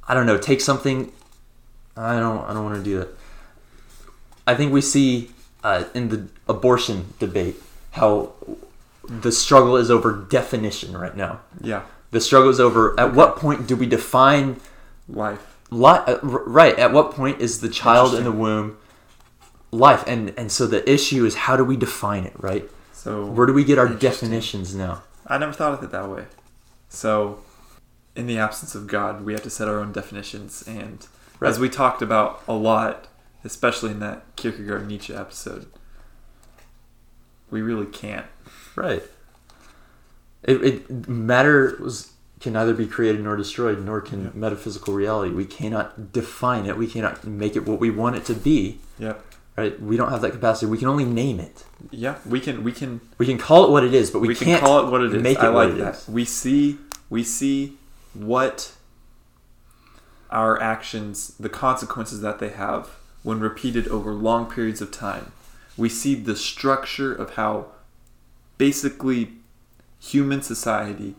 I 0.07 0.15
don't 0.15 0.27
know. 0.27 0.39
Take 0.39 0.61
something. 0.61 1.13
I 1.97 2.19
don't. 2.19 2.45
I 2.45 2.53
don't 2.55 2.65
want 2.65 2.77
to 2.77 2.83
do 2.85 2.99
that. 3.01 3.09
I 4.47 4.55
think 4.55 4.73
we 4.73 4.81
see 4.81 5.31
uh, 5.63 5.85
in 5.95 6.09
the 6.09 6.27
abortion 6.49 7.13
debate 7.19 7.57
how 7.93 8.33
the 9.09 9.31
struggle 9.33 9.77
is 9.77 9.91
over 9.91 10.13
definition 10.31 10.97
right 10.97 11.17
now. 11.17 11.41
yeah, 11.61 11.83
The 12.11 12.21
struggle 12.21 12.49
is 12.51 12.61
over 12.61 12.99
at 12.99 13.15
what 13.15 13.37
point 13.37 13.67
do 13.67 13.77
we 13.77 13.87
define 13.87 14.61
life. 15.09 15.57
li- 15.71 15.85
uh, 16.07 16.19
right 16.23 16.79
at 16.79 16.93
what 16.93 17.13
point 17.13 17.41
is 17.41 17.61
the 17.61 17.69
child 17.69 18.15
in 18.15 18.25
the 18.25 18.33
womb 18.33 18.77
life 19.73 20.03
and 20.07 20.33
and 20.37 20.51
so 20.51 20.67
the 20.67 20.89
issue 20.91 21.25
is 21.25 21.35
how 21.35 21.57
do 21.57 21.63
we 21.65 21.77
define 21.77 22.25
it 22.25 22.33
right 22.39 22.69
So 23.03 23.25
where 23.25 23.47
do 23.47 23.55
we 23.55 23.65
get 23.65 23.79
our 23.79 23.89
definitions 23.89 24.75
now 24.75 25.03
I 25.27 25.39
never 25.39 25.53
thought 25.53 25.73
of 25.73 25.83
it 25.83 25.91
that 25.93 26.09
way. 26.09 26.25
So, 26.89 27.39
in 28.17 28.27
the 28.27 28.37
absence 28.39 28.75
of 28.75 28.89
God, 28.89 29.25
we 29.25 29.33
have 29.33 29.43
to 29.45 29.51
set 29.51 29.69
our 29.69 29.79
own 29.79 29.93
definitions, 29.93 30.65
and 30.67 31.07
Right. 31.39 31.49
as 31.49 31.59
we 31.61 31.69
talked 31.69 32.03
about 32.03 32.43
a 32.49 32.53
lot, 32.53 33.07
especially 33.45 33.93
in 33.93 34.01
that 34.01 34.25
Kierkegaard 34.37 34.87
Nietzsche 34.89 35.15
episode, 35.15 35.67
we 37.51 37.63
really 37.63 37.87
can't. 37.87 38.27
right 38.77 39.03
it, 40.43 40.63
it 40.65 41.09
matter 41.09 41.77
was 41.81 42.13
can 42.41 42.53
neither 42.55 42.73
be 42.75 42.87
created 42.87 43.23
nor 43.23 43.37
destroyed 43.37 43.85
nor 43.85 44.01
can 44.01 44.25
Yeah. 44.25 44.31
metaphysical 44.35 44.95
reality 44.95 45.33
we 45.35 45.45
cannot 45.45 46.13
define 46.13 46.67
it 46.67 46.77
we 46.77 46.87
cannot 46.87 47.25
make 47.27 47.57
it 47.57 47.67
what 47.67 47.79
we 47.81 47.91
want 47.91 48.17
it 48.17 48.25
to 48.27 48.35
be 48.35 48.79
Yep. 48.99 49.25
Right 49.57 49.81
we 49.81 49.97
don't 49.97 50.11
have 50.11 50.21
that 50.23 50.33
capacity 50.33 50.67
we 50.71 50.79
can 50.79 50.89
only 50.89 51.05
name 51.05 51.39
it 51.41 51.65
Yeah, 51.91 52.17
we 52.27 52.41
can. 52.41 52.63
We 52.65 52.73
can. 52.73 53.01
we 53.19 53.27
can 53.27 53.39
call 53.39 53.65
it 53.67 53.71
what 53.71 53.85
it 53.85 53.95
is 53.95 54.11
but 54.11 54.21
we, 54.21 54.29
We, 54.29 54.35
can 54.35 54.47
can't 54.47 54.63
call 54.63 54.87
it 54.87 54.91
what 54.91 55.03
it 55.03 55.15
is. 55.15 55.23
make 55.23 55.39
it 55.39 55.45
I 55.45 55.49
like 55.49 55.77
that. 55.79 55.95
is. 55.97 56.09
We 56.09 56.25
see. 56.25 56.79
We 57.09 57.25
see 57.25 57.77
what 58.15 58.73
our 60.31 60.61
actions, 60.63 61.35
the 61.41 61.49
consequences 61.49 62.21
that 62.21 62.39
they 62.39 62.51
have 62.51 62.91
when 63.23 63.41
repeated 63.41 63.89
over 63.89 64.13
long 64.13 64.49
periods 64.51 64.81
of 64.81 64.91
time. 64.93 65.33
We 65.77 65.89
see 65.89 66.15
the 66.15 66.37
structure 66.37 67.13
of 67.13 67.35
how 67.35 67.67
basically 68.59 69.33
human 69.99 70.43
society, 70.43 71.15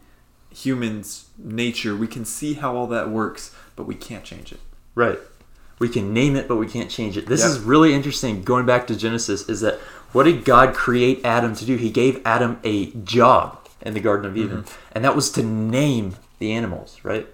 humans' 0.50 1.26
nature, 1.38 1.96
we 1.96 2.08
can 2.08 2.24
see 2.26 2.54
how 2.56 2.76
all 2.76 2.88
that 2.88 3.10
works, 3.10 3.54
but 3.76 3.86
we 3.86 3.96
can't 3.96 4.24
change 4.24 4.52
it. 4.52 4.60
Right. 4.96 5.20
We 5.82 5.90
can 5.90 6.14
name 6.14 6.36
it, 6.36 6.48
but 6.48 6.56
we 6.58 6.68
can't 6.68 6.90
change 6.90 7.18
it. 7.18 7.26
This 7.28 7.42
Yep. 7.42 7.50
is 7.50 7.60
really 7.60 7.94
interesting. 7.94 8.44
Going 8.44 8.66
back 8.66 8.88
to 8.88 8.96
Genesis, 8.96 9.50
is 9.50 9.60
that 9.62 9.80
what 10.14 10.24
did 10.24 10.46
God 10.46 10.74
create 10.74 11.22
Adam 11.26 11.56
to 11.56 11.66
do? 11.66 11.76
He 11.76 11.90
gave 11.90 12.22
Adam 12.24 12.60
a 12.64 12.92
job 13.04 13.58
in 13.82 13.94
the 13.94 14.00
Garden 14.00 14.26
of 14.30 14.38
Eden, 14.38 14.60
mm-hmm. 14.64 14.92
and 14.94 15.04
that 15.04 15.16
was 15.16 15.30
to 15.32 15.44
name 15.44 16.16
the 16.40 16.52
animals, 16.54 17.00
right? 17.04 17.28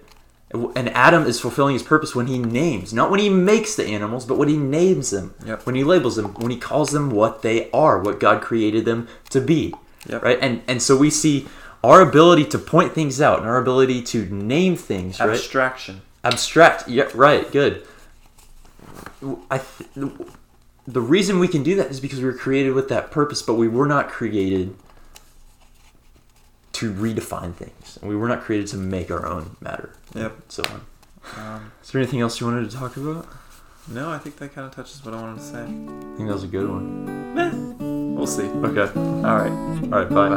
And 0.74 0.88
Adam 0.94 1.26
is 1.26 1.38
fulfilling 1.38 1.74
his 1.74 1.82
purpose 1.82 2.14
when 2.14 2.26
he 2.26 2.38
names, 2.38 2.94
not 2.94 3.10
when 3.10 3.20
he 3.20 3.28
makes 3.28 3.74
the 3.76 3.84
animals, 3.84 4.24
but 4.24 4.38
when 4.38 4.48
he 4.48 4.56
names 4.56 5.10
them, 5.10 5.34
Yep. 5.44 5.66
when 5.66 5.74
he 5.74 5.84
labels 5.84 6.16
them, 6.16 6.32
when 6.38 6.50
he 6.50 6.56
calls 6.56 6.90
them 6.90 7.10
what 7.10 7.42
they 7.42 7.70
are, 7.72 7.98
what 7.98 8.18
God 8.18 8.40
created 8.40 8.86
them 8.86 9.08
to 9.28 9.42
be, 9.42 9.74
Yep. 10.08 10.22
right? 10.22 10.38
And 10.40 10.62
and 10.66 10.80
so 10.80 10.96
we 10.96 11.10
see 11.10 11.46
our 11.84 12.00
ability 12.00 12.46
to 12.46 12.58
point 12.58 12.94
things 12.94 13.20
out 13.20 13.40
and 13.40 13.46
our 13.46 13.58
ability 13.58 14.00
to 14.14 14.24
name 14.26 14.74
things, 14.74 15.20
right? 15.20 15.30
Abstraction. 15.30 16.00
abstract 16.24 16.88
yeah 16.88 17.06
right 17.14 17.52
good 17.52 17.82
i 19.50 19.58
th- 19.58 19.90
the 20.86 21.00
reason 21.00 21.38
we 21.38 21.48
can 21.48 21.62
do 21.62 21.74
that 21.76 21.88
is 21.90 22.00
because 22.00 22.18
we 22.18 22.24
were 22.24 22.32
created 22.32 22.72
with 22.72 22.88
that 22.88 23.10
purpose 23.10 23.42
but 23.42 23.54
we 23.54 23.68
were 23.68 23.86
not 23.86 24.08
created 24.08 24.74
to 26.72 26.92
redefine 26.92 27.54
things 27.54 27.98
and 28.00 28.08
we 28.08 28.16
were 28.16 28.28
not 28.28 28.40
created 28.42 28.66
to 28.68 28.76
make 28.76 29.10
our 29.10 29.26
own 29.26 29.56
matter 29.60 29.92
Yep. 30.14 30.32
so 30.48 30.62
on 30.64 30.80
Um, 31.36 31.72
is 31.82 31.90
there 31.90 32.00
anything 32.00 32.20
else 32.20 32.40
you 32.40 32.46
wanted 32.46 32.70
to 32.70 32.76
talk 32.76 32.96
about 32.96 33.26
no, 33.90 34.10
I 34.10 34.18
think 34.18 34.36
that 34.36 34.54
kind 34.54 34.66
of 34.66 34.74
touches 34.74 35.02
what 35.02 35.14
I 35.14 35.20
wanted 35.22 35.38
to 35.38 35.44
say. 35.44 35.62
i 35.62 36.16
think 36.16 36.28
that 36.28 36.34
was 36.34 36.44
a 36.44 36.46
good 36.46 36.68
one 36.68 37.34
Meh. 37.34 37.50
We'll 38.16 38.26
see. 38.26 38.42
okay 38.44 38.88
All 38.98 39.36
right. 39.36 39.52
all 39.92 40.04
right 40.04 40.10
bye. 40.10 40.28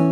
Bye. 0.00 0.09